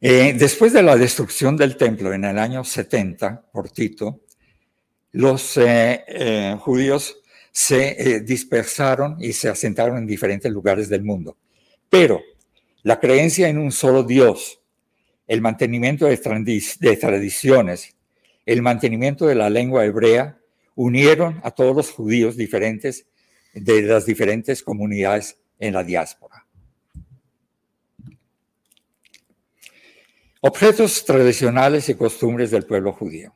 [0.00, 4.20] Eh, después de la destrucción del templo en el año 70 por Tito,
[5.12, 5.58] los
[6.60, 7.16] judíos
[7.52, 11.36] se dispersaron y se asentaron en diferentes lugares del mundo.
[11.88, 12.20] Pero
[12.82, 14.60] la creencia en un solo Dios,
[15.26, 16.16] el mantenimiento de,
[16.80, 17.96] de tradiciones,
[18.46, 20.38] el mantenimiento de la lengua hebrea,
[20.74, 23.06] unieron a todos los judíos diferentes
[23.52, 26.46] de las diferentes comunidades en la diáspora.
[30.42, 33.34] Objetos tradicionales y costumbres del pueblo judío.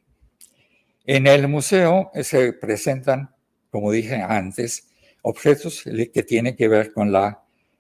[1.05, 3.34] En el museo se presentan,
[3.75, 4.87] como dije antes,
[5.23, 7.13] objetos que tienen que ver con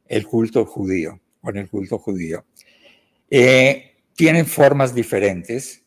[0.08, 2.44] el culto judío, con el culto judío.
[3.30, 5.84] Eh, tienen formas diferentes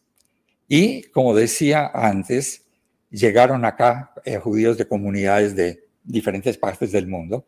[0.65, 2.63] y, como decía antes,
[3.09, 7.45] llegaron acá eh, judíos de comunidades de diferentes partes del mundo.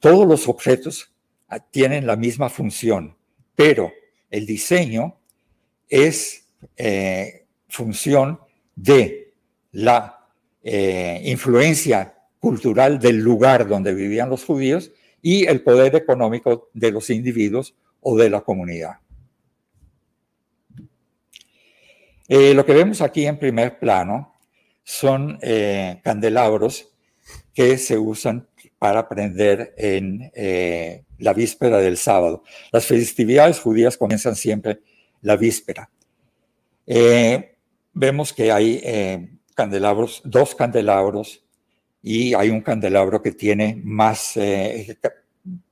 [0.00, 1.14] Todos los objetos
[1.46, 3.16] ah, tienen la misma función,
[3.54, 3.92] pero
[4.30, 5.16] el diseño
[5.88, 6.44] es
[6.76, 8.40] eh, función
[8.74, 9.32] de
[9.70, 10.21] la
[10.62, 17.10] eh, influencia cultural del lugar donde vivían los judíos y el poder económico de los
[17.10, 18.96] individuos o de la comunidad.
[22.28, 24.34] Eh, lo que vemos aquí en primer plano
[24.84, 25.38] son
[26.02, 26.88] candelabros
[27.54, 28.48] que se usan
[28.82, 32.42] para prender en eh, la víspera del sábado.
[32.72, 34.80] Las festividades judías comienzan siempre
[35.20, 35.88] la víspera.
[36.86, 37.54] Eh,
[37.92, 41.44] vemos que hay eh, candelabros, dos candelabros,
[42.02, 44.36] y hay un candelabro que tiene más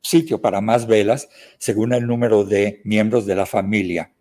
[0.01, 4.13] sitio para más velas según el número de miembros de la familia.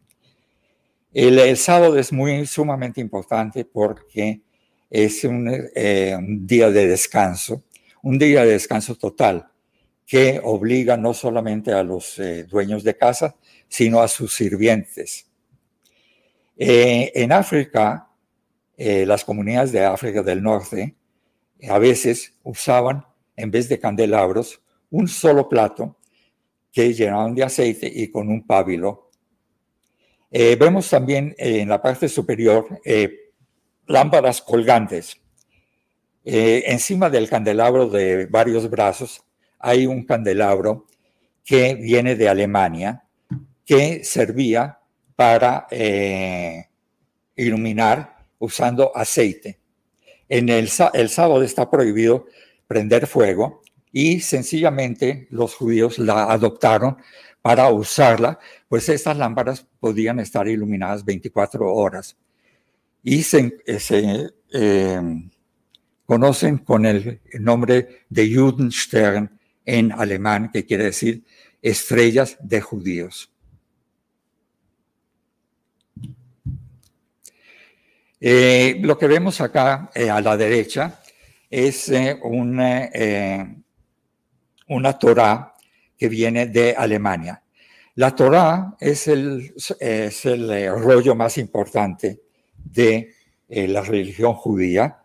[1.12, 4.41] El, sábado es muy sumamente importante porque
[4.89, 7.63] es eh, un, día de descanso,
[8.04, 9.48] un día de descanso total
[10.06, 13.36] que obliga no solamente a los eh, dueños de casa,
[13.67, 15.28] sino a sus sirvientes.
[16.58, 18.09] Eh, en África,
[18.79, 20.95] las comunidades de África del Norte
[21.69, 25.97] a veces usaban, en vez de candelabros, un solo plato
[26.71, 29.11] que llenaban de aceite y con un pábilo.
[30.31, 32.79] vemos también en la parte superior
[33.89, 35.19] lámparas colgantes.
[36.23, 39.23] Eh, encima del candelabro de varios brazos
[39.57, 40.85] hay un candelabro
[41.43, 43.03] que viene de Alemania,
[43.65, 44.79] que servía
[45.15, 46.67] para eh,
[47.35, 49.60] iluminar usando aceite.
[50.28, 52.25] En el, el sábado está prohibido
[52.67, 56.97] prender fuego y sencillamente los judíos la adoptaron
[57.41, 62.17] para usarla, pues estas lámparas podían estar iluminadas 24 horas
[63.04, 65.30] y se, eh, em,
[66.06, 71.23] conocen con el nombre de Judenstern en alemán, que quiere decir
[71.62, 73.32] estrellas de judíos.
[78.21, 80.99] Eh, lo que vemos acá eh, a la derecha
[81.49, 82.89] es una,
[84.67, 85.53] una Torah
[85.97, 87.41] que viene de Alemania.
[87.95, 92.21] La Torah es el, es el rollo más importante
[92.55, 93.13] de
[93.51, 94.99] eh, la religión judía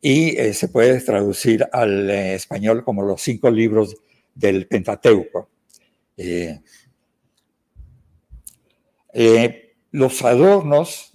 [0.00, 3.96] y eh, se puede traducir al eh, español como los cinco libros
[4.34, 5.48] del Pentateuco.
[9.92, 11.12] los adornos,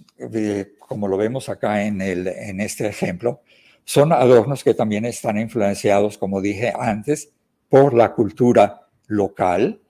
[0.90, 3.42] como lo vemos acá en, el, en este ejemplo,
[3.84, 7.30] son adornos que también están influenciados, como dije antes,
[7.68, 9.80] por la cultura local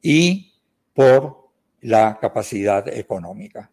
[0.00, 0.54] y
[0.94, 1.50] por
[1.82, 3.70] la capacidad económica.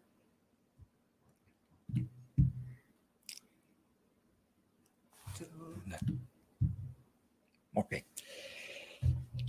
[7.72, 7.94] Ok.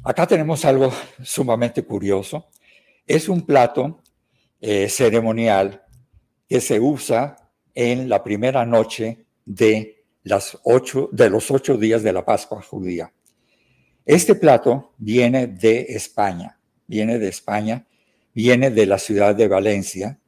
[0.05, 0.89] Acá tenemos algo
[1.21, 2.47] sumamente curioso.
[3.05, 4.01] Es un plato
[4.61, 5.82] eh, ceremonial
[6.53, 12.13] que se usa en la primera noche de, las ocho, de los ocho días de
[12.13, 13.11] la Pascua judía.
[14.05, 17.87] Este plato viene de España, viene de España,
[18.35, 20.19] viene de la ciudad de Valencia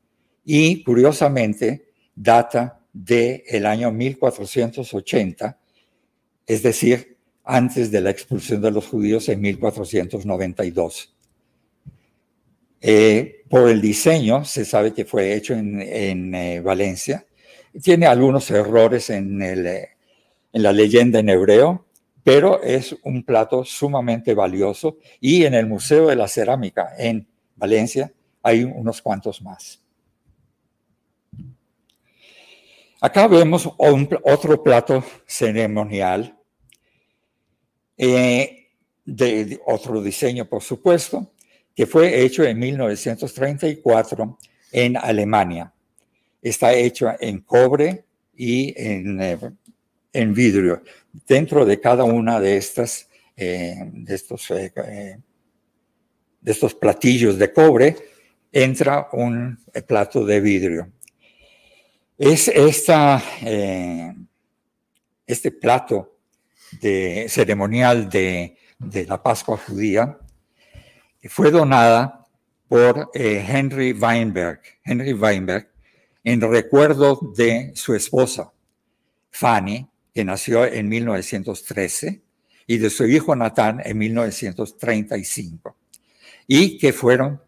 [0.44, 5.60] y curiosamente data del el año 1480,
[6.48, 11.15] es decir, antes de la expulsión de los judíos en 1492.
[12.82, 17.26] Eh, por el diseño, se sabe que fue hecho en, eh, Valencia.
[17.82, 19.88] Tiene algunos errores en, el, en,
[20.64, 21.86] la leyenda en hebreo,
[22.24, 28.12] pero es un plato sumamente valioso y en el Museo de la Cerámica en Valencia
[28.42, 29.82] hay unos cuantos más.
[33.02, 36.36] Acá vemos otro plato ceremonial
[37.98, 38.70] eh,
[39.06, 41.32] de, otro diseño, por supuesto,
[41.76, 44.38] que fue hecho en 1934
[44.72, 45.74] en Alemania.
[46.42, 48.06] Está hecho en cobre
[48.36, 49.38] y en, eh,
[50.28, 50.82] vidrio.
[51.28, 55.22] Dentro de cada una de estas, eh, de, estos, de
[56.46, 57.96] estos platillos de cobre,
[58.52, 60.92] entra un plato de vidrio.
[62.18, 63.22] Es esta,
[65.28, 66.16] este plato
[66.82, 68.58] de, ceremonial de,
[69.08, 70.18] la Pascua judía
[71.28, 72.26] fue donada
[72.68, 75.70] por eh, Henry Weinberg, Henry Weinberg,
[76.24, 78.52] en recuerdo de su esposa,
[79.30, 82.22] Fanny, que nació en 1913,
[82.68, 85.76] y de su hijo Natán en 1935,
[86.48, 87.42] y que fueron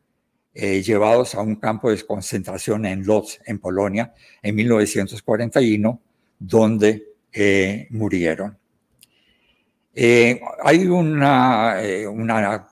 [0.54, 6.02] eh, llevados a un campo de concentración en Lodz, en Polonia, en 1941,
[6.40, 8.58] donde eh, murieron.
[10.64, 11.78] Hay una,
[12.12, 12.68] una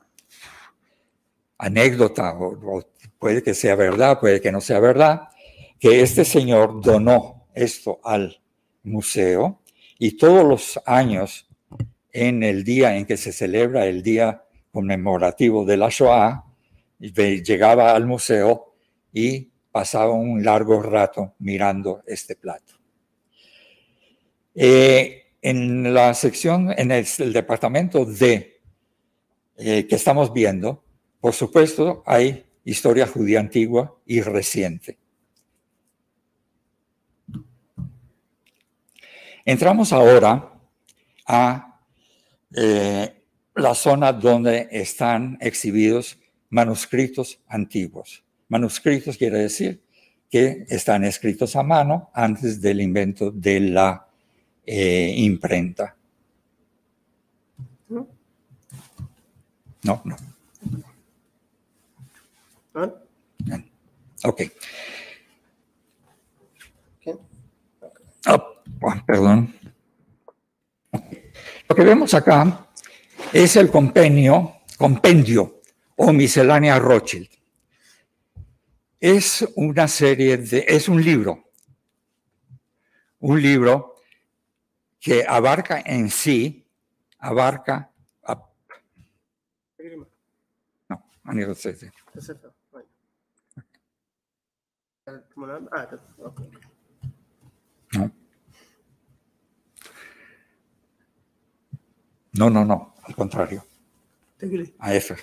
[1.57, 2.83] anécdota, o,
[3.19, 5.29] puede que sea verdad, puede que no sea verdad,
[5.79, 8.41] que este señor donó esto al
[8.83, 9.61] museo
[9.97, 11.47] y todos los años,
[12.11, 16.45] en el día en que se celebra el día conmemorativo de la Shoah,
[16.99, 18.75] llegaba al museo
[19.11, 22.75] y pasaba un largo rato mirando este plato.
[24.53, 28.61] Eh, en la sección, en el, departamento de
[29.57, 30.84] eh, que estamos viendo,
[31.25, 34.99] por supuesto, hay historia judía antigua y reciente.
[39.43, 40.53] Entramos ahora
[41.25, 41.81] a
[42.55, 43.23] eh,
[43.55, 46.19] la zona donde están exhibidos
[46.51, 48.23] manuscritos antiguos.
[48.47, 49.81] Manuscritos quiere decir
[50.29, 54.07] que están escritos a mano antes del invento de la
[54.63, 55.95] eh, imprenta.
[57.89, 58.07] No,
[60.03, 60.34] no.
[62.75, 62.93] ¿Ah?
[64.25, 64.41] Ok.
[68.27, 68.61] Oh,
[69.05, 69.55] perdón.
[71.69, 72.67] Lo que vemos acá
[73.31, 75.61] es el compendio, compendio
[75.95, 77.29] o miscelánea Rothschild.
[78.99, 81.51] Es una serie de, es un libro,
[83.19, 83.95] un libro
[84.99, 86.65] que abarca en sí,
[87.19, 87.91] abarca...
[90.89, 91.03] no,
[95.05, 96.33] anillo
[102.33, 102.49] No.
[102.49, 103.65] No, no, al contrario.
[104.79, 105.15] A F.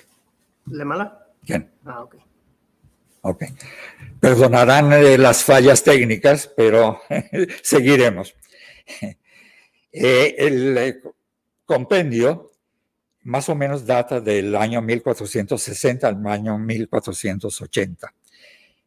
[0.65, 1.27] ¿Le mala?
[1.45, 1.71] ¿Quién?
[1.85, 2.15] Ah, ok.
[3.21, 3.43] Ok.
[4.19, 7.01] Perdonarán eh, las fallas técnicas, pero
[7.61, 8.33] seguiremos.
[9.91, 11.01] Eh, el eh,
[11.65, 12.51] compendio
[13.23, 18.13] más o menos data del año 1460 al año 1480.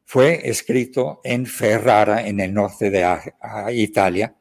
[0.07, 3.04] Fue escrito en Ferrara, en el norte de
[3.74, 4.34] Italia,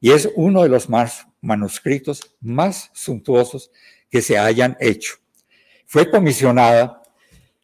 [0.00, 3.70] y es uno de los más manuscritos más suntuosos
[4.08, 5.16] que se hayan hecho.
[5.84, 7.02] Fue comisionada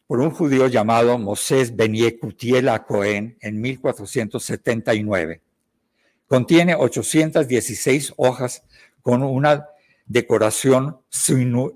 [0.05, 5.41] por un judío llamado Mosés Benié Cutiela Cohen en 1479
[6.31, 8.63] Contiene 816 hojas
[9.01, 9.67] con una
[10.05, 11.01] decoración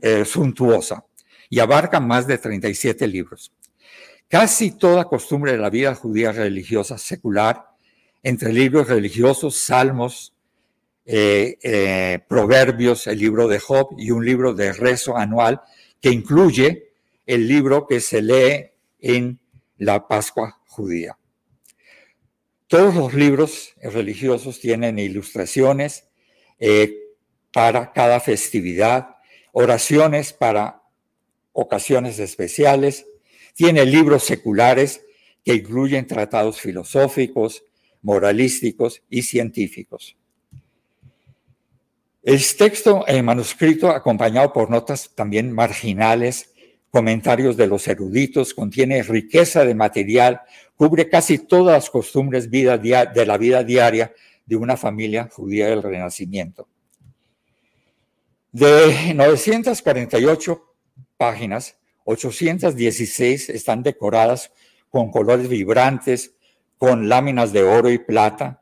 [0.02, 1.04] eh, suntuosa
[1.50, 3.52] y abarca más de 37 libros.
[4.28, 7.66] Casi toda costumbre de la vida judía religiosa secular,
[8.24, 10.34] entre libros religiosos, salmos,
[11.06, 15.62] eh, eh, proverbios, el libro de Job y un libro de rezo anual
[16.02, 16.90] que incluye
[17.28, 19.40] el libro que se lee en
[19.78, 21.18] la Pascua judía.
[22.68, 26.08] Todos los libros religiosos tienen ilustraciones
[26.60, 26.98] eh,
[27.54, 29.18] para cada festividad,
[29.52, 30.82] oraciones para
[31.54, 33.06] ocasiones especiales,
[33.56, 35.04] tiene libros seculares
[35.44, 37.64] que incluyen tratados filosóficos,
[38.02, 40.16] moralísticos y científicos.
[42.22, 46.52] El texto en manuscrito, acompañado por notas también marginales,
[46.92, 50.42] comentarios de los eruditos, contiene riqueza de material,
[50.76, 54.14] cubre casi todas las costumbres de la vida diaria
[54.46, 56.68] de una familia judía del Renacimiento.
[58.52, 60.74] De 948
[61.18, 64.52] páginas, 816 están decoradas
[64.90, 66.36] con colores vibrantes,
[66.78, 68.62] con láminas de oro y plata.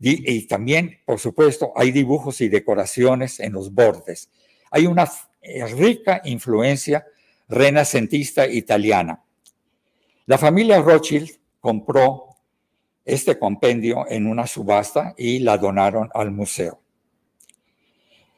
[0.00, 4.30] Y, también, por supuesto, hay dibujos y decoraciones en los bordes.
[4.70, 7.06] Hay una eh, rica influencia
[7.48, 9.22] renacentista italiana.
[10.26, 11.30] La familia Rothschild
[11.60, 12.36] compró
[13.04, 16.80] este compendio en una subasta y la donaron al museo.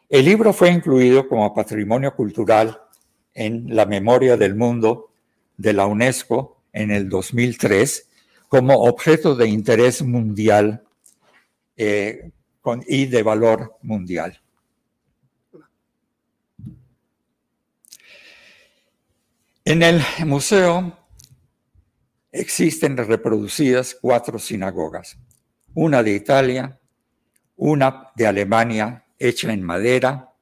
[0.09, 2.81] El libro fue incluido como patrimonio cultural
[3.37, 5.11] en la memoria del mundo
[5.59, 8.09] de la UNESCO en el 2003
[8.49, 10.83] como objeto de interés mundial
[11.77, 12.31] eh,
[12.89, 14.41] y de valor mundial.
[19.65, 20.97] En el museo
[22.33, 25.19] existen reproducidas cuatro sinagogas,
[25.75, 26.79] una de Italia,
[27.57, 30.33] una de Alemania hecha en madera,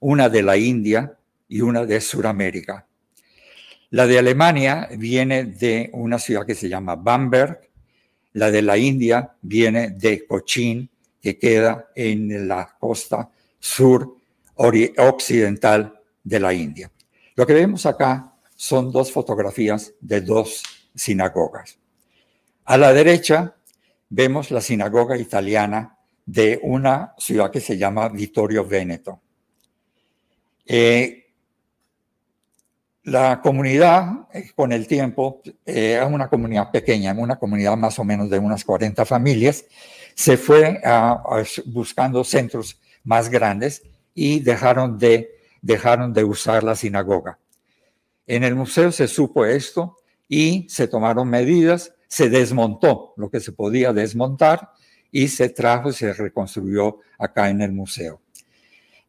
[0.00, 1.16] una de la India
[1.48, 2.86] y una de Sudamérica.
[3.90, 7.60] La de Alemania viene de una ciudad que se llama Bamberg,
[8.32, 10.90] la de la India viene de Cochin,
[11.20, 14.16] que queda en la costa sur
[14.56, 16.90] occidental de la India.
[17.34, 20.62] Lo que vemos acá son dos fotografías de dos
[20.94, 21.78] sinagogas.
[22.64, 23.54] A la derecha
[24.08, 29.20] vemos la sinagoga italiana de una ciudad que se llama Vittorio Veneto.
[30.66, 31.25] Eh,
[33.06, 38.04] la comunidad, eh, con el tiempo, era eh, una comunidad pequeña, una comunidad más o
[38.04, 39.64] menos de unas 40 familias,
[40.14, 40.80] se fue
[41.66, 45.30] buscando centros más grandes y dejaron de,
[45.62, 47.38] dejaron de usar la sinagoga.
[48.26, 49.98] En el museo se supo esto
[50.28, 54.70] y se tomaron medidas, se desmontó lo que se podía desmontar
[55.12, 58.20] y se trajo y se reconstruyó acá en el museo.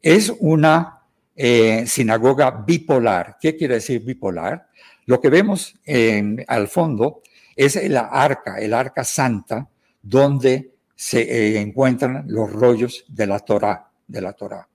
[0.03, 0.96] Es una
[1.39, 3.37] eh, sinagoga bipolar.
[3.39, 4.69] ¿Qué quiere decir bipolar?
[5.05, 7.21] Lo que vemos en, al fondo
[7.55, 9.69] es la arca, el arca santa,
[10.01, 14.67] donde se eh, encuentran los rollos de la Torá, de la Torá.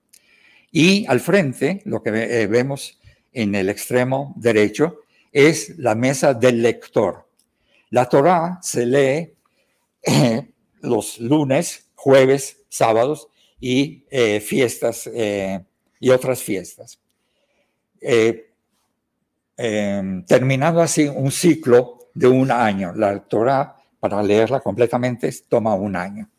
[0.71, 2.97] Y al frente, lo que eh, vemos
[3.33, 5.01] en el extremo derecho,
[5.33, 7.27] es la mesa del lector.
[7.89, 9.33] La Torá se lee
[10.81, 13.27] los lunes, jueves, sábados
[13.59, 14.05] y
[14.41, 15.09] fiestas
[16.03, 16.99] y otras fiestas.
[18.01, 18.51] Eh,
[19.55, 22.91] em, terminando así un ciclo de un año.
[22.93, 26.29] La Torah, para leerla completamente, toma un año.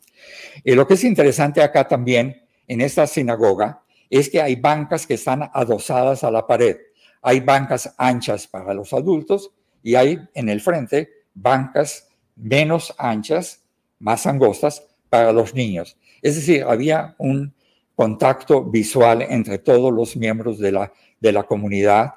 [0.62, 5.14] Y lo que es interesante acá también, en esta sinagoga, es que hay bancas que
[5.14, 6.76] están adosadas a la pared.
[7.22, 9.50] Hay bancas anchas para los adultos
[9.82, 13.62] y hay en el frente bancas menos anchas,
[13.98, 15.96] más angostas, para los niños.
[16.20, 17.54] Es decir, había un
[17.94, 22.14] contacto visual entre todos los miembros de la, de la comunidad.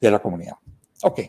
[0.00, 0.54] De la comunidad.
[1.02, 1.20] Ok.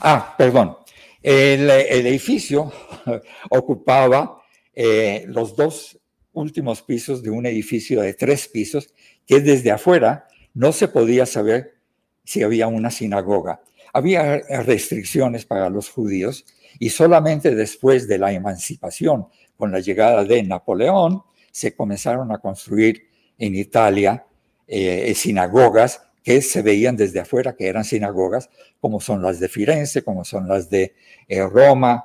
[0.00, 0.76] Ah, perdón.
[1.22, 2.72] El, edificio
[3.50, 4.42] ocupaba
[4.74, 5.98] eh, los dos
[6.32, 8.94] últimos pisos de un edificio de tres pisos
[9.26, 11.78] que desde afuera no se podía saber
[12.24, 13.62] si había una sinagoga.
[13.92, 16.44] Había restricciones para los judíos
[16.78, 23.08] y solamente después de la emancipación, con la llegada de Napoleón, se comenzaron a construir
[23.38, 24.26] en Italia
[24.66, 30.02] eh, sinagogas que se veían desde afuera que eran sinagogas, como son las de Firenze,
[30.02, 30.94] como son las de
[31.26, 32.04] eh, Roma,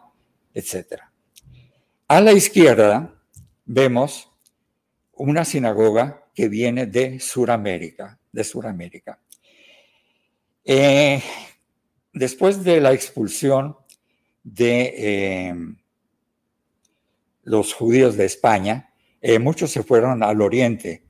[0.53, 1.01] etc.
[2.07, 3.21] A la izquierda
[3.65, 4.31] vemos
[5.11, 9.19] una sinagoga que viene de Sudamérica, de.
[10.63, 11.21] Eh,
[12.13, 13.75] después de la expulsión
[14.43, 15.75] de
[17.43, 18.92] los judíos de España,
[19.25, 21.03] eh, muchos se fueron al oriente,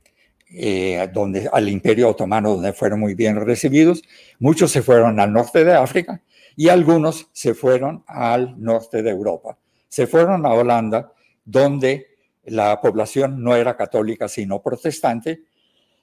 [0.48, 4.02] eh, donde, al imperio otomano, donde fueron muy bien recibidos.
[4.38, 6.22] Muchos se fueron al norte de África
[6.54, 9.58] y algunos se fueron al norte de Europa.
[9.88, 11.12] Se fueron a Holanda,
[11.44, 12.06] donde
[12.44, 15.42] la población no era católica, sino protestante,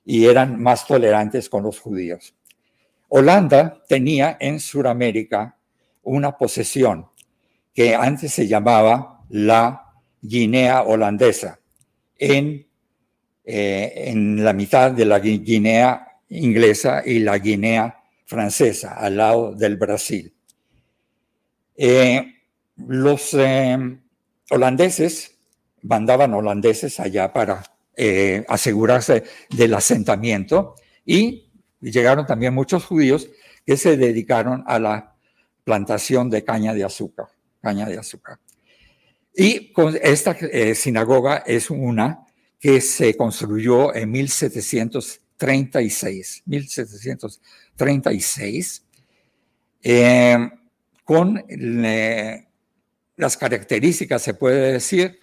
[0.03, 2.36] y eran más tolerantes con los judíos.
[3.07, 5.55] Holanda tenía en Sudamérica
[6.03, 7.07] una posesión
[7.74, 11.61] que antes se llamaba la Guinea holandesa
[12.22, 12.67] en,
[13.43, 19.76] eh, en la mitad de la Guinea inglesa y la Guinea francesa, al lado del
[19.76, 20.32] Brasil.
[21.76, 22.24] Eh,
[22.78, 23.97] los eh,
[24.51, 25.36] holandeses
[25.82, 27.63] mandaban holandeses allá para
[28.47, 30.74] asegurarse del asentamiento
[31.05, 31.51] y
[31.82, 33.30] llegaron también muchos judíos
[33.63, 35.15] que se dedicaron a la
[35.63, 37.28] plantación de caña de azúcar,
[37.61, 38.39] caña de azúcar.
[39.34, 42.25] Y esta eh, sinagoga es una
[42.59, 48.84] que se construyó en 1736, 1736,
[51.03, 51.43] con
[53.15, 55.19] las características, se puede decir,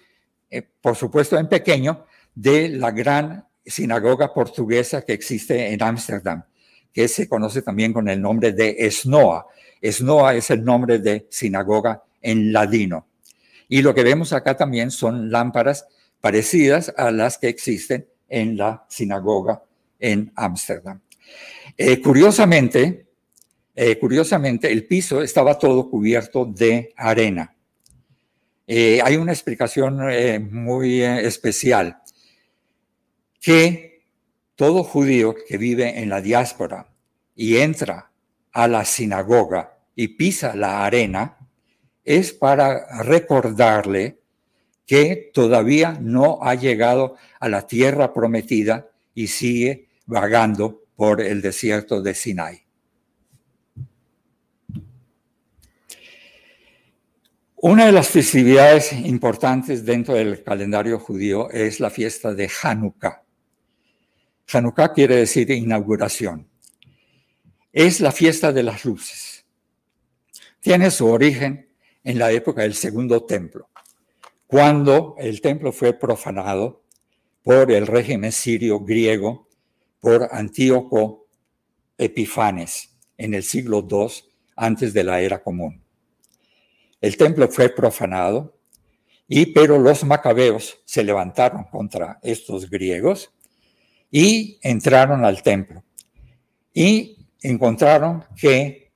[0.49, 6.43] eh, por supuesto en pequeño, de la gran sinagoga portuguesa que existe en Ámsterdam,
[6.93, 9.47] que se conoce también con el nombre de Esnoa.
[9.81, 13.08] Esnoa es el nombre de sinagoga en ladino.
[13.69, 15.87] Y lo que vemos acá también son lámparas
[16.19, 19.63] parecidas a las que existen en la sinagoga
[19.99, 20.99] en Ámsterdam.
[21.77, 23.07] Eh, curiosamente,
[23.75, 27.55] eh, curiosamente, el piso estaba todo cubierto de arena.
[28.67, 29.99] Eh, hay una explicación
[30.51, 32.01] muy especial,
[33.39, 34.03] que
[34.55, 36.89] todo judío que vive en la diáspora
[37.35, 38.11] y entra
[38.51, 41.37] a la sinagoga y pisa la arena,
[42.09, 44.17] es para recordarle
[44.87, 52.01] que todavía no ha llegado a la tierra prometida y sigue vagando por el desierto
[52.01, 52.63] de Sinai.
[57.57, 63.21] Una de las festividades importantes dentro del calendario judío es la fiesta de Hanukkah.
[64.51, 66.47] Hanukkah quiere decir inauguración.
[67.71, 69.45] Es la fiesta de las luces.
[70.59, 71.68] Tiene su origen
[72.09, 73.69] en la época del segundo templo,
[74.47, 76.81] cuando el templo fue profanado
[77.43, 79.47] por el régimen sirio griego,
[79.99, 81.27] por Antíoco
[81.99, 84.07] Epifanes en el siglo II
[84.55, 85.83] antes de la era común.
[86.99, 88.57] El templo fue profanado,
[89.27, 93.31] y pero los macabeos se levantaron contra estos griegos
[94.09, 95.83] y entraron al templo
[96.73, 98.88] y encontraron que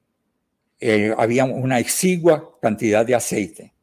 [0.85, 3.73] eh, había una exigua cantidad de aceite.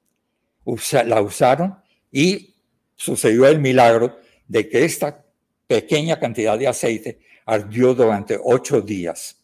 [1.06, 1.78] la usaron
[2.12, 2.54] y
[2.94, 5.24] sucedió el milagro de que esta
[5.66, 9.38] pequeña cantidad de aceite ardió durante ocho días.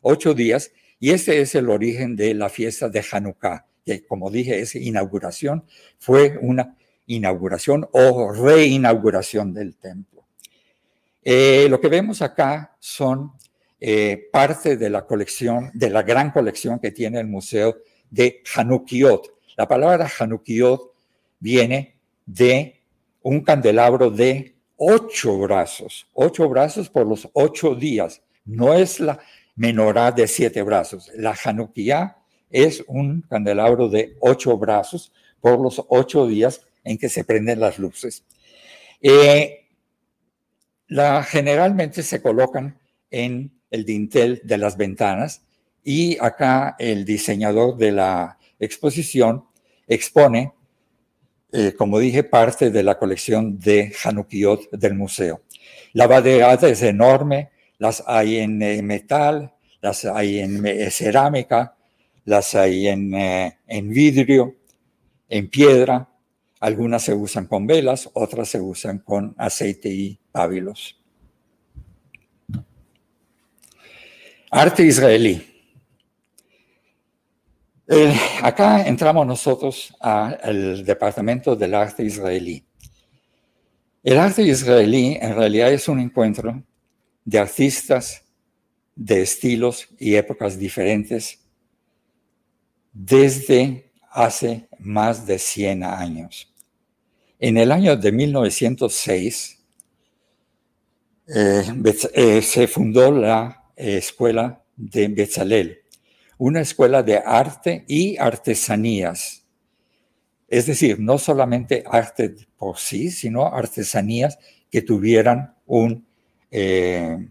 [0.00, 4.58] Ocho días, y ese es el origen de la fiesta de Hanukkah, que como dije,
[4.58, 5.64] es inauguración,
[5.98, 6.74] fue una
[7.06, 10.24] inauguración o reinauguración del templo.
[11.22, 13.32] Eh, lo que vemos acá son
[13.80, 17.78] eh, parte de la colección, de la gran colección que tiene el Museo
[18.10, 19.34] de Hanukkiot.
[19.56, 20.92] La palabra Hanukkiot
[21.38, 22.80] viene de
[23.22, 28.22] un candelabro de ocho brazos, ocho brazos por los ocho días.
[28.44, 29.18] No es la
[29.56, 31.10] menorá de siete brazos.
[31.16, 32.16] La Hanukkah
[32.50, 37.78] es un candelabro de ocho brazos por los ocho días en que se prenden las
[37.78, 38.24] luces.
[39.02, 39.66] Eh,
[40.86, 42.78] la, generalmente se colocan
[43.10, 45.42] en el dintel de las ventanas
[45.84, 49.44] y acá el diseñador de la exposición
[49.86, 50.52] expone
[51.50, 55.40] eh, como dije, parte de la colección de Hanukkiot del museo.
[55.94, 57.48] La variedad es enorme,
[57.78, 61.74] las hay en eh, metal, las hay en eh, cerámica,
[62.26, 64.56] las hay en, en vidrio,
[65.30, 66.10] en piedra,
[66.60, 71.00] algunas se usan con velas, otras se usan con aceite y pábilos.
[74.50, 75.44] Arte israelí.
[77.86, 82.64] Eh, acá entramos nosotros al Departamento del Arte Israelí.
[84.02, 86.62] El arte israelí en realidad es un encuentro
[87.24, 88.22] de artistas
[88.94, 91.40] de estilos y épocas diferentes
[92.92, 96.54] desde hace más de 100 años.
[97.38, 99.58] En el año de 1906
[101.26, 101.62] eh,
[102.14, 105.82] eh, se fundó la escuela de Bezalel,
[106.36, 109.44] una escuela de arte y artesanías.
[110.48, 114.38] Es decir, no solamente arte por sí, sino artesanías
[114.70, 116.06] que tuvieran un,
[116.50, 117.28] eh,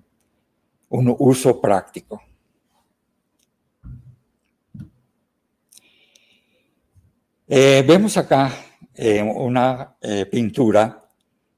[0.89, 2.21] uso práctico.
[7.47, 8.53] Eh, vemos acá
[8.93, 9.95] eh, una
[10.29, 11.09] pintura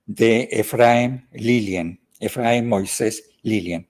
[0.06, 3.89] de Efraín Lilien, Efraín Moisés Lilien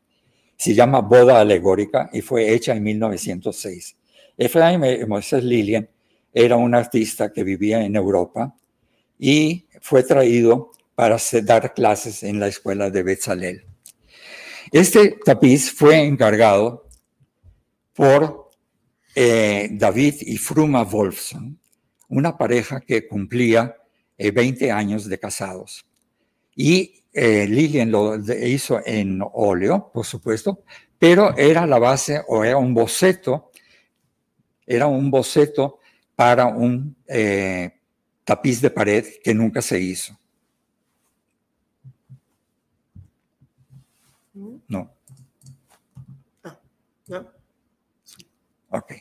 [0.59, 3.95] se llama Boda Alegórica y fue hecha en 1906.
[4.37, 5.89] Efraín Moisés Lilien
[6.33, 8.53] era un artista que vivía en Europa
[9.17, 13.65] y fue traído para dar clases en la escuela de Bezalel.
[14.69, 16.89] Este tapiz fue encargado
[17.93, 18.51] por
[19.15, 21.57] eh, David y Fruma Wolfson,
[22.09, 23.77] una pareja que cumplía
[24.17, 25.88] 20 eh, años de casados.
[26.55, 30.63] Y eh, Lillian lo hizo en óleo, por supuesto,
[30.97, 33.51] pero era la base o era un boceto,
[34.65, 35.79] era un boceto
[36.15, 37.71] para un eh,
[38.23, 40.17] tapiz de pared que nunca se hizo.
[44.67, 44.91] No.
[46.43, 46.59] Ah,
[47.07, 47.27] no.
[48.69, 48.93] Ok.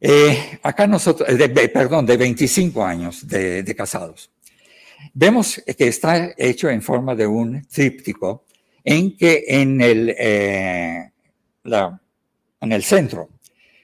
[0.00, 1.28] Eh, acá nosotros,
[1.72, 4.32] perdón, de 25 años de, casados.
[5.14, 8.44] Vemos que está hecho en forma de un tríptico
[8.84, 10.06] en que en el,
[11.64, 12.00] la,
[12.60, 13.28] en el centro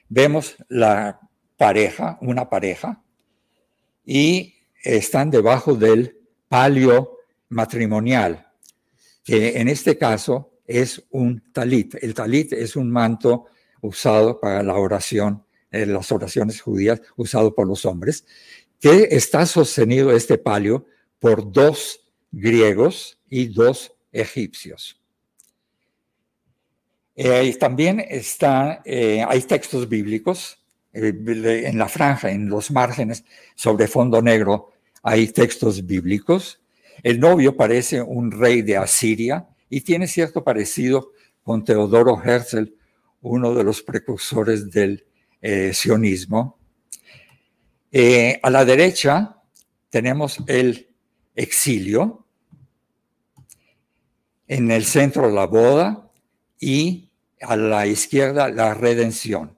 [0.07, 1.19] vemos la
[1.57, 3.01] pareja, una pareja,
[4.05, 6.17] y están debajo del
[6.47, 7.17] palio
[7.49, 8.47] matrimonial,
[9.23, 11.95] que en este caso es un talit.
[12.01, 13.47] El talit es un manto
[13.81, 18.25] usado para la oración, en las oraciones judías, usado por los hombres,
[18.79, 20.85] que está sostenido este palio
[21.19, 22.01] por dos
[22.31, 24.99] griegos y dos egipcios.
[27.15, 30.57] Eh, también está, eh, hay textos bíblicos
[30.93, 31.13] eh,
[31.65, 34.71] en la franja, en los márgenes, sobre fondo negro,
[35.03, 36.61] hay textos bíblicos.
[37.03, 41.11] El novio parece un rey de Asiria y tiene cierto parecido
[41.43, 42.73] con Teodoro Herzl,
[43.21, 45.05] uno de los precursores del
[45.73, 46.57] sionismo.
[47.91, 49.41] a la derecha
[49.89, 50.88] tenemos el
[51.39, 52.25] exilio,
[54.47, 56.11] en el centro la boda
[56.59, 57.09] y
[57.41, 59.57] a la izquierda la redención.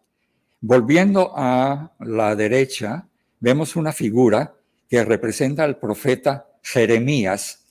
[0.59, 3.07] Volviendo a la derecha,
[3.39, 4.53] vemos una figura
[4.87, 7.65] que representa al profeta Jeremías.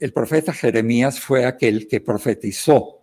[0.00, 3.02] El profeta Jeremías fue aquel que profetizó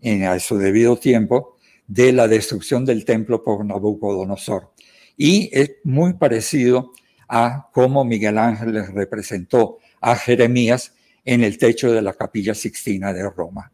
[0.00, 1.56] en a su debido tiempo
[1.86, 4.72] de la destrucción del templo por Nabucodonosor.
[5.18, 6.92] Y es muy parecido
[7.36, 13.12] a cómo Miguel Ángel les representó a Jeremías en el techo de la capilla Sixtina
[13.12, 13.72] de Roma.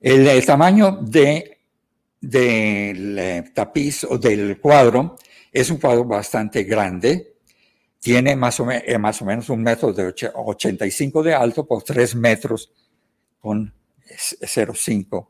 [0.00, 1.58] El, tamaño de,
[2.20, 5.16] del eh, tapiz o del cuadro
[5.50, 7.34] es un cuadro bastante grande.
[7.98, 12.14] Tiene más o, eh, más o menos un metro de 85 de alto por 3
[12.14, 12.72] metros
[13.40, 13.74] con
[14.06, 15.26] 0,5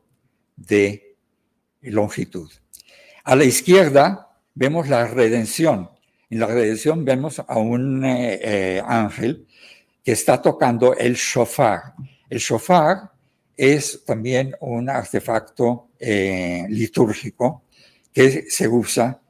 [0.55, 1.15] de
[1.81, 2.51] longitud.
[3.23, 5.96] A la izquierda vemos la redención.
[6.29, 9.47] En la redención vemos a un eh, ángel
[10.03, 11.93] que está tocando el shofar.
[12.29, 13.11] El shofar
[13.55, 17.63] es también un artefacto eh, litúrgico
[18.11, 19.21] que se usa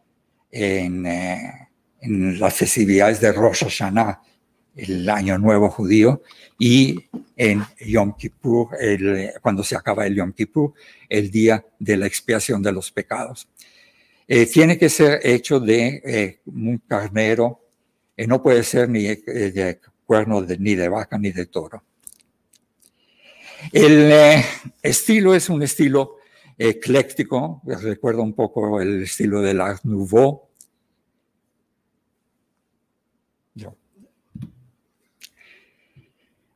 [0.52, 1.70] en, eh,
[2.02, 4.22] en, las festividades de Rosh Hashanah,
[4.76, 6.24] el Año Nuevo judío,
[6.58, 6.96] y
[7.36, 8.70] en Yom Kippur,
[9.42, 10.74] cuando se acaba el Yom Kippur,
[11.10, 13.48] el día de la expiación de los pecados.
[14.28, 17.62] Eh, tiene que ser hecho de un carnero,
[18.18, 21.84] no puede ser ni de cuerno ni de vaca ni de toro.
[23.72, 24.46] El eh,
[24.82, 26.18] estilo es un estilo
[26.58, 30.44] ecléctico, recuerda un poco el estilo del Art Nouveau.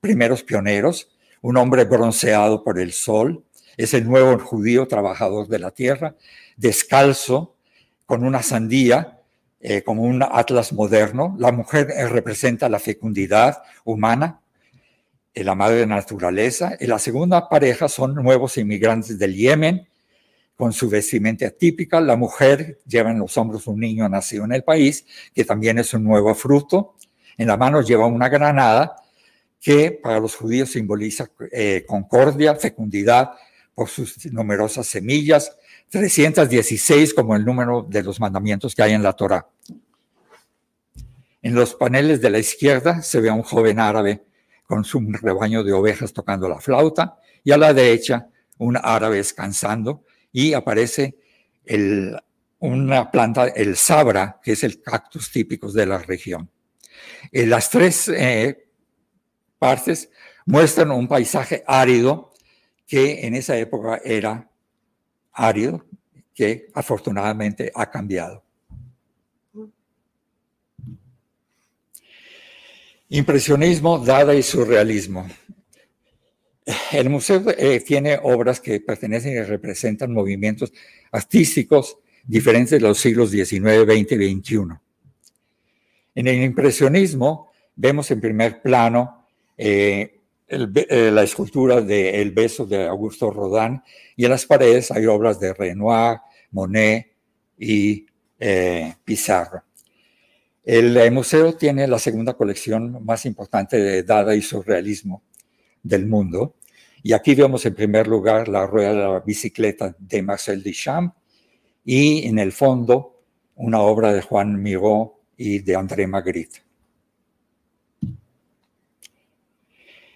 [0.00, 1.10] primeros pioneros,
[1.42, 3.44] un hombre bronceado por el sol.
[3.76, 6.16] Es el nuevo judío trabajador de la tierra,
[6.56, 7.54] descalzo,
[8.08, 9.18] con una sandía
[9.60, 11.36] eh, como un atlas moderno.
[11.38, 14.40] La mujer eh, representa la fecundidad humana,
[15.34, 16.76] eh, la madre naturaleza.
[16.80, 19.86] Y la segunda pareja son nuevos inmigrantes del Yemen,
[20.58, 22.00] con su vestimenta típica.
[22.00, 25.94] La mujer lleva en los hombros un niño nacido en el país, que también es
[25.94, 26.96] un nuevo fruto.
[27.36, 28.96] En la mano lleva una granada,
[29.60, 31.30] que para los judíos simboliza
[31.86, 33.30] concordia, fecundidad,
[33.72, 35.56] por sus numerosas semillas,
[35.90, 39.46] 316 como el número de los mandamientos que hay en la Torah.
[41.40, 44.24] En los paneles de la izquierda se ve a un joven árabe
[44.66, 48.26] con su rebaño de ovejas tocando la flauta y a la derecha
[48.58, 50.02] un árabe descansando
[50.38, 51.16] y aparece
[52.60, 56.48] una planta, el sabra, que es el cactus típico de la región.
[57.32, 58.68] En las tres eh,
[59.58, 60.10] partes
[60.46, 62.32] muestran un paisaje árido
[62.86, 64.48] que en esa época era
[65.32, 65.84] árido,
[66.32, 68.44] que afortunadamente ha cambiado.
[73.08, 75.28] Impresionismo, Dada y surrealismo.
[76.92, 80.72] El museo eh, tiene obras que pertenecen y representan movimientos
[81.10, 81.96] artísticos
[82.26, 84.58] diferentes de los siglos XIX, XX y XXI.
[86.14, 92.86] En el impresionismo vemos en primer plano eh, eh, la escultura de El beso de
[92.86, 93.80] Augusto Rodin
[94.14, 96.18] y en las paredes hay obras de Renoir,
[96.50, 97.14] Monet
[97.58, 98.06] y
[99.04, 99.64] Pizarro.
[100.64, 105.22] El museo tiene la segunda colección más importante de Dada y surrealismo
[105.82, 106.54] del mundo.
[107.02, 111.14] Y aquí vemos en primer lugar la rueda de la bicicleta de Marcel Duchamp
[111.84, 113.22] y en el fondo
[113.54, 116.62] una obra de Juan Miró y de André Magritte.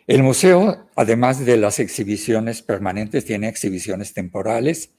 [0.07, 4.91] El museo, además de las exhibiciones permanentes, tiene exhibiciones temporales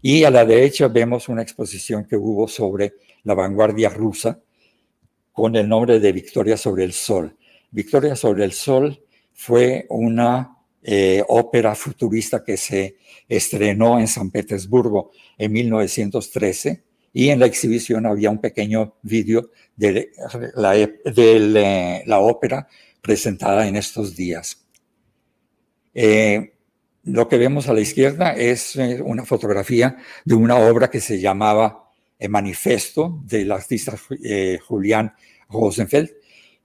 [0.00, 4.40] y a la derecha vemos una exposición que hubo sobre la vanguardia rusa
[5.32, 7.36] con el nombre de Victoria sobre el Sol.
[7.70, 9.00] Victoria sobre el Sol
[9.32, 12.96] fue una eh, ópera futurista que se
[13.28, 20.10] estrenó en San Petersburgo en 1913 y en la exhibición había un pequeño vídeo de,
[20.54, 22.66] la, de la, ópera
[23.00, 24.66] presentada en estos días.
[25.94, 26.54] Eh,
[27.04, 31.20] lo que vemos a la izquierda es eh, una fotografía de una obra que se
[31.20, 31.82] llamaba
[32.28, 35.12] manifiesto del artista eh, Julián
[35.48, 36.10] Rosenfeld,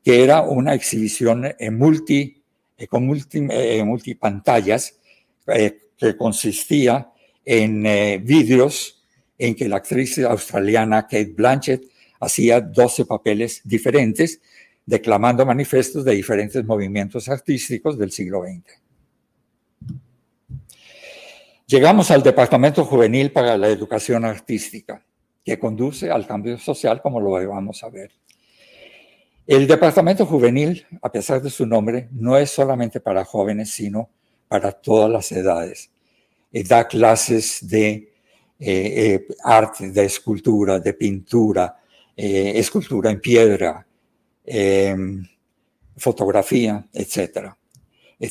[0.03, 2.37] que era una exhibición en multi,
[2.78, 4.99] eh, con multi, eh, multipantallas
[5.45, 7.09] que consistía
[7.45, 7.84] en
[8.25, 9.01] vídeos
[9.38, 11.84] en que la actriz australiana Kate Blanchett
[12.19, 14.41] hacía 12 papeles diferentes,
[14.86, 18.82] declamando manifiestos de diferentes movimientos artísticos del siglo XX.
[21.67, 25.03] Llegamos al Departamento Juvenil para la Educación Artística
[25.43, 28.11] que conduce al cambio social, como lo vamos a ver.
[29.48, 34.10] El departamento juvenil, a pesar de su nombre, no es solamente para jóvenes, sino
[34.50, 35.89] para todas las edades.
[36.52, 38.12] Eh, da clases de eh,
[38.60, 41.78] eh, arte, de escultura, de pintura,
[42.18, 43.86] escultura en piedra,
[44.43, 45.24] em,
[45.95, 47.54] fotografía, etc.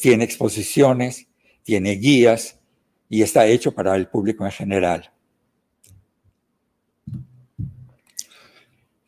[0.03, 1.29] tiene exposiciones,
[1.62, 2.59] tiene guías
[3.09, 5.11] y está hecho para el público en general.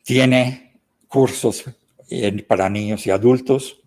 [0.03, 0.79] Tiene
[1.09, 1.65] cursos
[2.47, 3.81] para niños y adultos,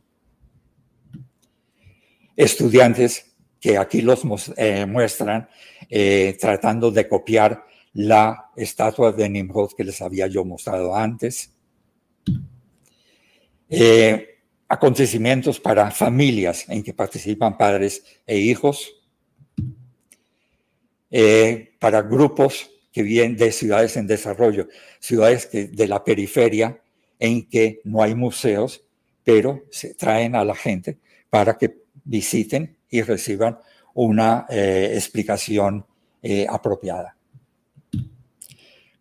[2.36, 4.22] estudiantes que aquí los
[4.56, 5.48] eh, muestran
[5.88, 7.64] eh, tratando de copiar
[7.94, 11.52] la estatua de Nimrod que les había yo mostrado antes.
[13.68, 18.98] Eh, acontecimientos para familias en que participan padres e hijos,
[21.78, 24.66] para grupos que vienen de ciudades en desarrollo,
[24.98, 26.81] ciudades de la periferia
[27.22, 28.84] en que no hay museos,
[29.22, 30.98] pero se traen a la gente
[31.30, 33.58] para que visiten y reciban
[33.94, 35.86] una eh, explicación
[36.20, 37.16] eh, apropiada.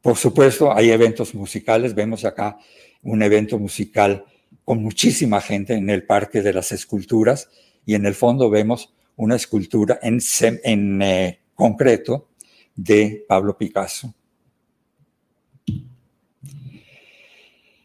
[0.04, 1.96] Por supuesto, hay eventos musicales.
[1.96, 2.60] Vemos acá
[3.02, 4.24] un evento musical
[4.64, 7.50] con muchísima gente en el Parque de las Esculturas
[7.88, 12.30] y en el fondo vemos una escultura en, eh, concreto
[12.76, 14.14] de Pablo Picasso.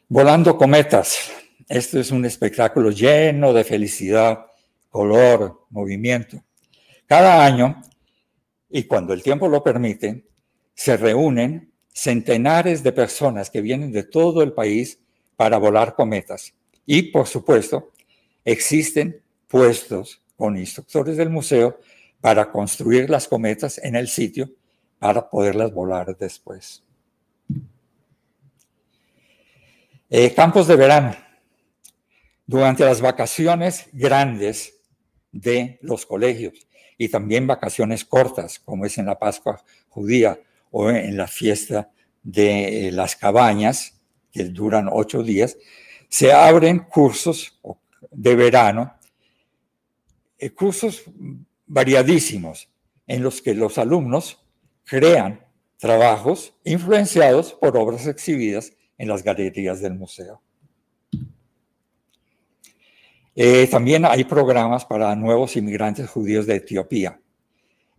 [0.09, 1.33] Volando cometas.
[1.69, 4.47] Esto es un espectáculo lleno de felicidad,
[4.89, 6.45] color, movimiento.
[7.07, 7.83] Cada año,
[8.71, 10.25] y cuando el tiempo lo permite,
[10.75, 15.01] se reúnen centenares de personas que vienen de todo el país
[15.35, 16.55] para volar cometas.
[16.87, 17.91] Y, por supuesto,
[18.45, 21.81] existen puestos con instructores del museo
[22.21, 24.51] para construir las cometas en el sitio
[25.01, 26.86] para poderlas volar después.
[30.09, 31.17] Eh, campos de verano.
[32.47, 34.79] Durante las vacaciones grandes
[35.33, 40.39] de los colegios y también vacaciones cortas, como es en la Pascua judía
[40.71, 41.91] o en la fiesta
[42.23, 44.01] de las cabañas,
[44.31, 45.57] que duran ocho días,
[46.09, 47.59] se abren cursos
[48.13, 48.95] de verano,
[50.39, 51.03] eh, cursos
[51.67, 52.69] variadísimos,
[53.09, 54.39] en los que los alumnos
[54.85, 55.45] crean
[55.79, 60.41] trabajos influenciados por obras exhibidas en las galerías del museo.
[63.39, 67.21] Eh, también hay programas para nuevos inmigrantes judíos de Etiopía.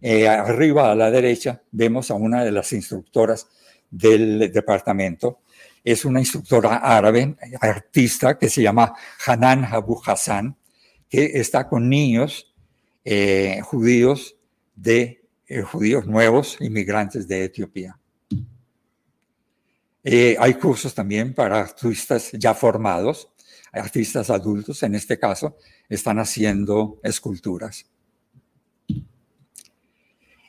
[0.01, 3.47] Eh, arriba a la derecha vemos a una de las instructoras
[3.91, 5.41] del departamento.
[5.83, 8.93] Es una instructora árabe, artista, que se llama
[9.25, 10.57] Hanan Abu Hassan,
[11.07, 12.51] que está con niños
[13.05, 14.35] eh, judíos
[14.75, 15.21] de
[15.71, 17.96] judíos nuevos, inmigrantes de Etiopía.
[20.39, 23.29] Hay cursos también para artistas ya formados,
[23.71, 25.57] artistas adultos, en este caso,
[25.89, 27.85] están haciendo esculturas.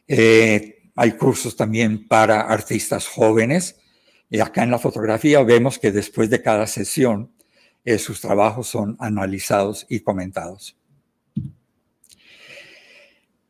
[0.06, 3.76] hay cursos también para artistas jóvenes.
[4.30, 7.32] Y acá en la fotografía vemos que después de cada sesión
[7.84, 10.76] eh, sus trabajos son analizados y comentados.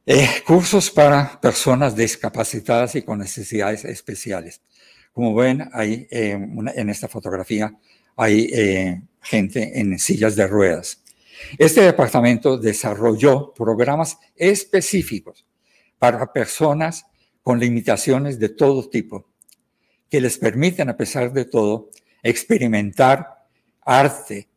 [0.06, 4.62] Eh, cursos para personas discapacitadas y con necesidades especiales.
[5.18, 6.30] Como ven, ahí eh,
[6.76, 7.76] en esta fotografía
[8.14, 11.02] hay gente en sillas de ruedas.
[11.58, 15.44] Este departamento desarrolló programas específicos
[15.98, 17.04] para personas
[17.42, 19.26] con limitaciones de todo tipo,
[20.08, 21.90] que les permiten, a pesar de todo,
[22.22, 23.44] experimentar
[23.80, 24.48] arte.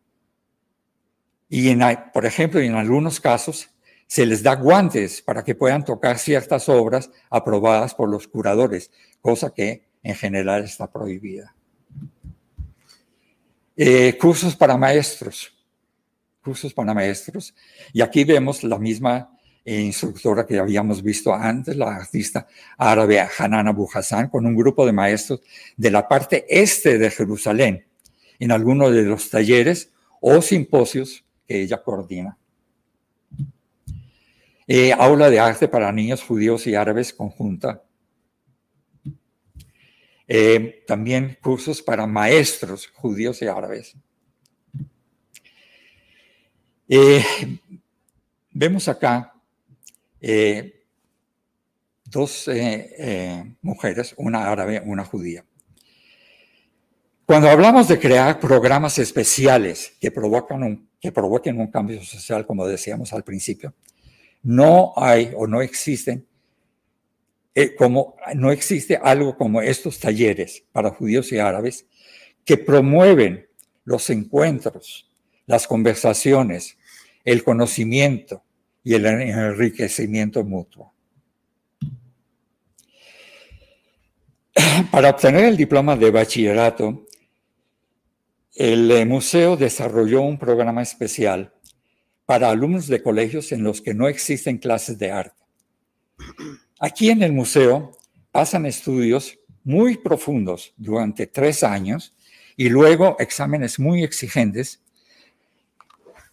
[1.49, 1.81] Y, en,
[2.13, 3.71] por ejemplo, en algunos casos
[4.05, 8.91] se les da guantes para que puedan tocar ciertas obras aprobadas por los curadores,
[9.21, 11.53] cosa que en general está prohibida.
[13.75, 15.51] Eh, cursos para maestros,
[16.43, 17.53] cursos para maestros.
[17.93, 19.31] Y aquí vemos la misma
[19.63, 22.47] eh, instructora que habíamos visto antes, la artista
[22.77, 25.41] árabe Hanan Abu Hassan, con un grupo de maestros
[25.77, 27.85] de la parte este de Jerusalén
[28.39, 32.37] en alguno de los talleres o simposios que ella coordina.
[34.67, 37.83] Eh, aula de arte para niños judíos y árabes conjunta.
[40.33, 43.97] Eh, también cursos para maestros judíos y árabes.
[46.87, 47.21] Eh,
[48.51, 49.35] vemos acá
[52.05, 52.49] dos
[53.61, 55.43] mujeres, una árabe, una judía.
[57.25, 63.11] Cuando hablamos de crear programas especiales que, provocan que provoquen un cambio social, como decíamos
[63.11, 63.73] al principio,
[64.43, 66.25] no hay o no existen
[67.53, 71.85] eh, como no existe algo como estos talleres para judíos y árabes
[72.45, 73.47] que promueven
[73.83, 75.09] los encuentros,
[75.45, 76.77] las conversaciones,
[77.23, 78.43] el conocimiento
[78.83, 80.93] y el enriquecimiento mutuo.
[84.91, 87.05] Para obtener el diploma de bachillerato
[88.55, 91.53] el eh, museo desarrolló un programa especial
[92.25, 95.41] para alumnos de colegios en los que no existen clases de arte.
[96.83, 97.91] Aquí en el museo
[98.31, 102.15] pasan estudios muy profundos durante tres años
[102.57, 104.81] y luego exámenes muy exigentes.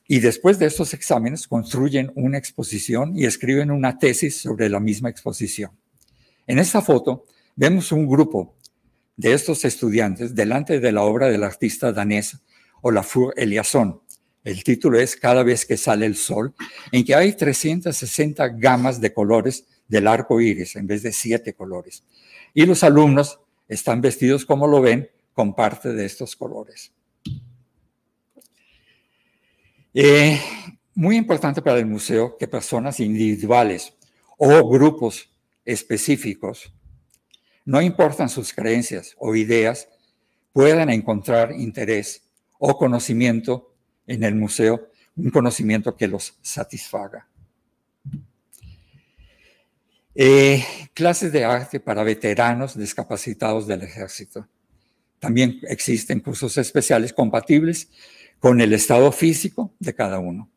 [0.07, 5.11] Y después de estos exámenes construyen una exposición y escriben una tesis sobre la misma
[5.11, 5.71] exposición.
[6.47, 8.57] En esta foto vemos un grupo
[9.19, 12.39] de estos estudiantes delante de la obra del artista danés
[12.81, 14.01] Olafur Eliasson.
[14.45, 16.55] El título es Cada vez que sale el sol,
[16.93, 22.05] en que hay 360 gamas de colores del arco iris en vez de siete colores.
[22.55, 26.93] Y los alumnos están vestidos, como lo ven, con parte de estos colores.
[29.95, 30.41] Eh,
[30.95, 33.93] muy importante para el museo que personas individuales
[34.37, 35.31] o grupos
[35.65, 36.73] específicos
[37.69, 39.89] no importan sus creencias o ideas,
[40.55, 42.23] puedan encontrar interés
[42.59, 43.75] o conocimiento
[44.09, 47.29] en el museo, un conocimiento que los satisfaga.
[50.15, 54.49] Eh, clases de arte para veteranos discapacitados del ejército.
[55.21, 57.89] También existen cursos especiales compatibles
[58.41, 60.51] con el estado físico de cada uno.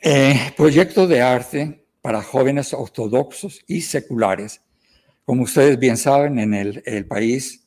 [0.00, 4.62] Eh, proyecto de arte para jóvenes ortodoxos y seculares.
[5.24, 7.66] Como ustedes bien saben, en el, país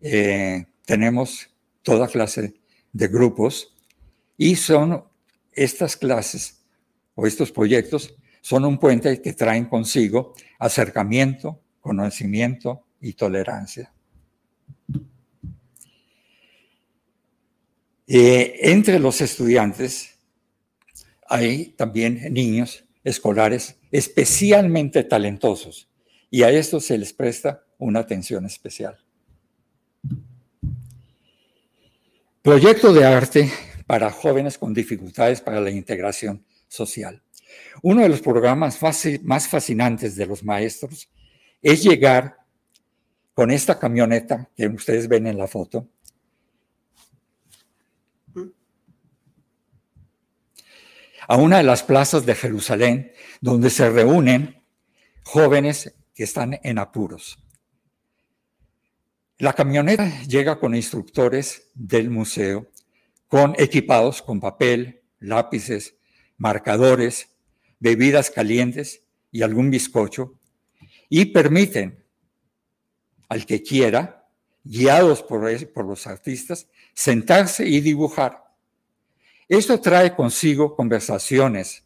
[0.00, 1.48] eh, tenemos
[1.82, 2.54] toda clase
[2.92, 3.74] de grupos
[4.36, 5.04] y son
[5.52, 6.62] estas clases
[7.14, 13.92] o estos proyectos son un puente que traen consigo acercamiento, conocimiento y tolerancia.
[18.06, 20.18] Eh, entre los estudiantes
[21.26, 25.88] hay también niños escolares especialmente talentosos
[26.30, 28.98] y a estos se les presta una atención especial.
[32.44, 33.50] Proyecto de arte
[33.86, 37.22] para jóvenes con dificultades para la integración social.
[37.80, 38.78] Uno de los programas
[39.22, 41.08] más fascinantes de los maestros
[41.62, 42.36] es llegar
[43.32, 45.88] con esta camioneta que ustedes ven en la foto
[51.26, 54.62] a una de las plazas de Jerusalén donde se reúnen
[55.22, 57.38] jóvenes que están en apuros.
[59.38, 62.68] La camioneta llega con instructores del museo,
[63.26, 65.96] con equipados con papel, lápices,
[66.36, 67.30] marcadores,
[67.80, 70.38] bebidas calientes y algún bizcocho,
[71.08, 72.04] y permiten
[73.28, 74.28] al que quiera,
[74.62, 78.44] guiados por, por los artistas, sentarse y dibujar.
[79.48, 81.82] Esto trae consigo conversaciones,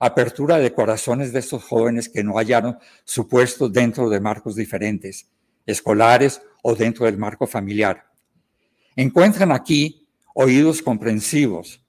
[0.00, 5.28] apertura de corazones de estos jóvenes que no hallaron su puesto dentro de marcos diferentes,
[5.64, 8.04] escolares o dentro del marco familiar.
[8.96, 11.82] Encuentran aquí oídos comprensivos.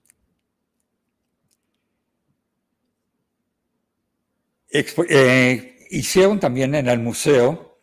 [4.70, 7.80] Eh, hicieron también en el museo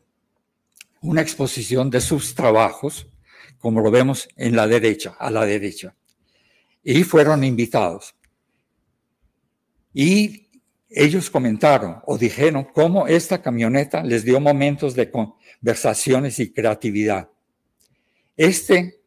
[1.03, 3.07] una exposición de sus trabajos,
[3.59, 5.95] como lo vemos en la derecha, a la derecha,
[6.83, 8.15] y fueron invitados.
[9.95, 10.50] Y
[10.91, 17.31] ellos comentaron o dijeron cómo esta camioneta les dio momentos de conversaciones y creatividad.
[18.37, 19.01] Este,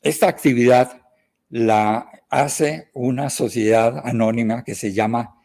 [0.00, 1.02] esta actividad
[1.50, 5.42] la hace una sociedad anónima que se llama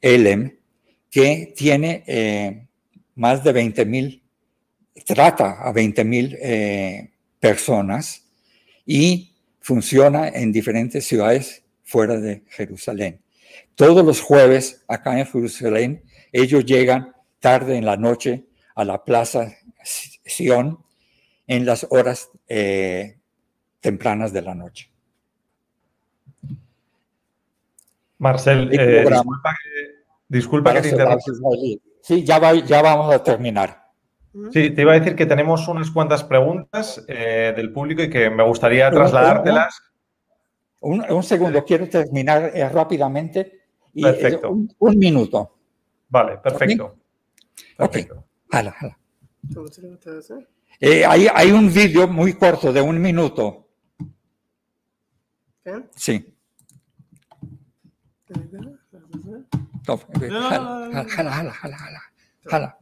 [0.00, 0.56] ELEM,
[1.10, 2.66] que tiene eh,
[3.14, 4.22] más de 20 mil,
[5.04, 8.24] trata a 20 mil eh, personas
[8.84, 13.20] y funciona en diferentes ciudades fuera de Jerusalén.
[13.74, 16.02] Todos los jueves, acá en Jerusalén,
[16.32, 19.52] ellos llegan tarde en la noche a la plaza
[20.24, 20.78] Sion
[21.46, 23.18] en las horas eh,
[23.80, 24.90] tempranas de la noche.
[28.18, 29.04] Marcel, eh,
[30.28, 31.22] disculpa, que, te interrumpa.
[32.02, 33.86] Sí, ya, ya vamos a terminar.
[34.52, 38.28] Sí, te iba a decir que tenemos unas cuantas preguntas eh, del público y que
[38.28, 39.82] me gustaría trasladártelas.
[40.86, 43.62] Un, segundo, quiero terminar eh, rápidamente.
[43.92, 44.50] Y, eh, perfecto.
[44.78, 45.56] Un, minuto.
[46.08, 46.96] Vale, perfecto.
[47.76, 48.24] Perfecto.
[48.50, 48.98] Jala, jala.
[50.78, 53.66] Eh, hay, hay, un vídeo muy corto de un minuto.
[55.64, 55.82] ¿Qué?
[55.96, 56.32] Sí.
[59.86, 62.02] Jala, jala, jala, jala,
[62.44, 62.78] jala.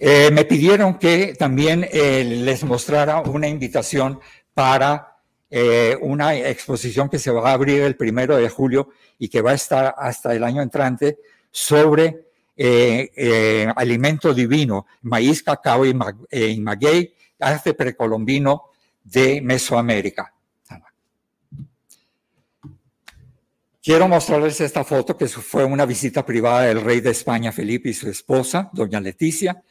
[0.00, 4.18] me pidieron que también les mostrara una invitación
[4.54, 5.11] para
[5.54, 8.88] eh, una exposición que se va a abrir el primero de julio
[9.18, 11.18] y que va a estar hasta el año entrante
[11.50, 18.70] sobre eh, eh, alimento divino, maíz, cacao y, maguey, arte precolombino
[19.04, 20.32] de Mesoamérica.
[23.82, 27.92] Quiero mostrarles esta foto que fue una visita privada del rey de España, Felipe, y
[27.92, 29.62] su esposa, doña Leticia,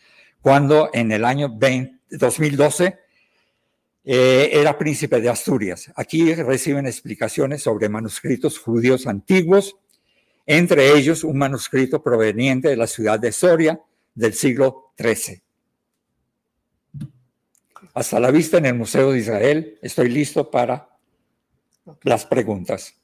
[0.42, 3.00] cuando en el año 2012
[4.04, 5.92] eh, era príncipe de Asturias.
[5.96, 9.76] Aquí reciben explicaciones sobre manuscritos judíos antiguos,
[10.46, 13.80] entre ellos un manuscrito proveniente de la ciudad de Soria
[14.16, 15.42] del siglo XIII.
[17.94, 19.78] Hasta la vista en el Museo de Israel.
[19.82, 20.90] Estoy listo para
[22.04, 23.01] las preguntas.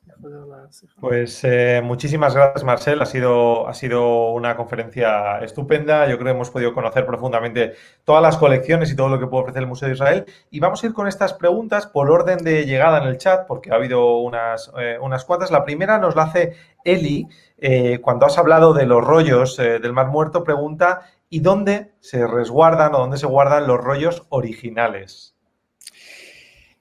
[0.99, 3.01] Pues eh, muchísimas gracias, Marcel.
[3.01, 6.07] Ha sido, ha sido una conferencia estupenda.
[6.07, 9.43] Yo creo que hemos podido conocer profundamente todas las colecciones y todo lo que puede
[9.43, 10.25] ofrecer el Museo de Israel.
[10.49, 13.71] Y vamos a ir con estas preguntas por orden de llegada en el chat, porque
[13.71, 15.51] ha habido unas, eh, unas cuantas.
[15.51, 17.27] La primera nos la hace Eli.
[17.57, 22.93] Eh, cuando has hablado de los rollos del Mar Muerto, pregunta, ¿y dónde se resguardan
[22.95, 25.35] o dónde se guardan los rollos originales?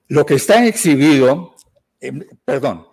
[0.09, 1.55] Lo que está exhibido,
[2.45, 2.87] perdón,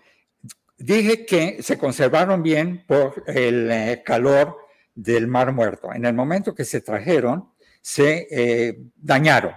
[0.84, 4.58] Dije que se conservaron bien por el eh, calor
[4.94, 5.94] del Mar Muerto.
[5.94, 7.48] En el momento que se trajeron,
[7.80, 9.54] se eh, dañaron.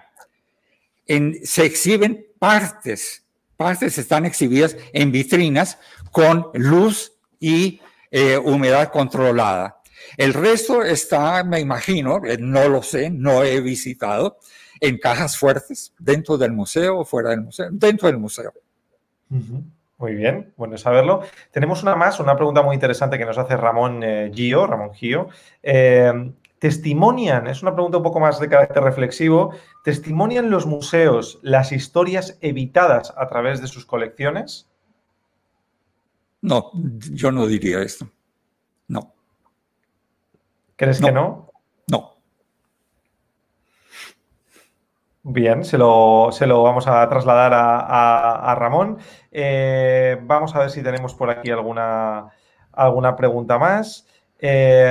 [1.42, 3.24] se exhiben partes,
[3.56, 5.78] partes están exhibidas en vitrinas
[6.12, 7.80] con luz y
[8.12, 9.82] eh, humedad controlada.
[10.16, 14.38] El resto está, me imagino, no lo sé, no he visitado,
[14.78, 18.52] en cajas fuertes, dentro del museo o fuera del museo, dentro del museo.
[19.98, 21.22] Muy bien, bueno saberlo.
[21.50, 25.28] Tenemos una más, una pregunta muy interesante que nos hace Ramón eh, Gio, Ramón Gio.
[25.62, 29.52] Eh, ¿Testimonian, es una pregunta un poco más de carácter reflexivo,
[29.84, 34.66] ¿testimonian los museos las historias evitadas a través de sus colecciones?
[36.40, 36.70] No,
[37.12, 38.08] yo no diría esto.
[38.88, 39.14] No.
[40.76, 41.50] ¿Crees que no?
[41.90, 42.16] No.
[45.28, 46.30] Bien, se lo,
[46.62, 48.98] vamos a trasladar a, Ramón.
[49.38, 52.30] Eh, vamos a ver si tenemos por aquí alguna,
[52.72, 54.06] alguna pregunta más.
[54.38, 54.88] Eh,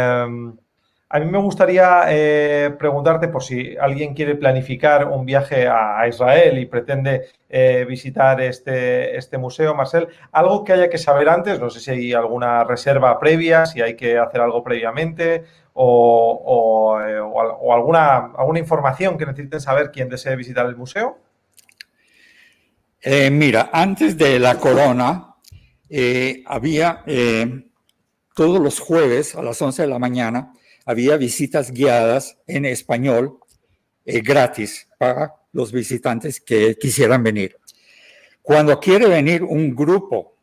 [1.09, 6.59] a mí me gustaría eh, preguntarte por si alguien quiere planificar un viaje a, Israel
[6.59, 7.27] y pretende
[7.87, 12.13] visitar este, este museo, Marcel, algo que haya que saber antes, no sé si hay
[12.13, 16.99] alguna reserva previa, si hay que hacer algo previamente o,
[17.63, 21.17] o, alguna, alguna información que necesiten saber quien desee visitar el museo?
[23.07, 25.35] Eh, mira, antes de la corona
[25.87, 27.67] eh, había eh,
[28.33, 30.53] todos los jueves a las 11 de la mañana
[30.87, 33.37] había visitas guiadas en español
[34.05, 37.57] gratis para los visitantes que quisieran venir.
[38.41, 40.37] Cuando quiere venir un grupo,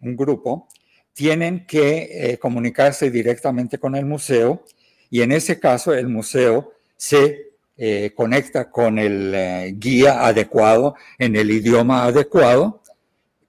[0.00, 0.66] un grupo,
[1.12, 4.64] tienen que comunicarse directamente con el museo
[5.08, 7.47] y en ese caso el museo se
[7.80, 12.82] eh, conecta con el eh, guía adecuado en el idioma adecuado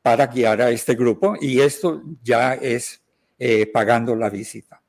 [0.03, 3.01] para guiar a este grupo y esto ya es
[3.39, 4.79] eh, pagando la visita.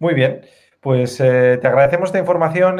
[0.00, 0.42] Muy bien.
[0.86, 2.76] Pues te agradecemos esta información.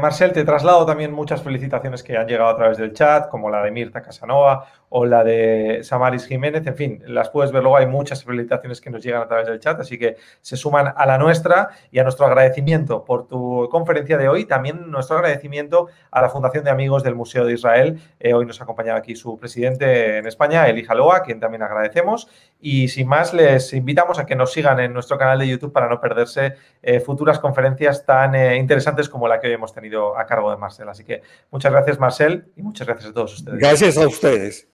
[0.00, 3.62] Marcel, te traslado también muchas felicitaciones que han llegado a través del chat, como la
[3.62, 4.66] de Mirta Casanova
[4.96, 8.90] o la de Samaris Jiménez, en fin, las puedes ver luego, hay muchas felicitaciones que
[8.90, 12.04] nos llegan a través del chat, así que se suman a la nuestra y a
[12.04, 17.02] nuestro agradecimiento por tu conferencia de hoy, también nuestro agradecimiento a la Fundación de Amigos
[17.02, 21.24] del Museo de Israel, eh, hoy nos acompaña aquí su presidente en España, Eli Jaloa,
[21.24, 22.28] quien también agradecemos,
[22.60, 25.88] y sin más les invitamos a que nos sigan en nuestro canal de YouTube para
[25.88, 30.26] no perderse eh, futuras conferencias tan eh, interesantes como la que hoy hemos tenido a
[30.26, 33.58] cargo de Marcel, así que muchas gracias Marcel y muchas gracias a todos ustedes.
[33.58, 34.73] Gracias a ustedes.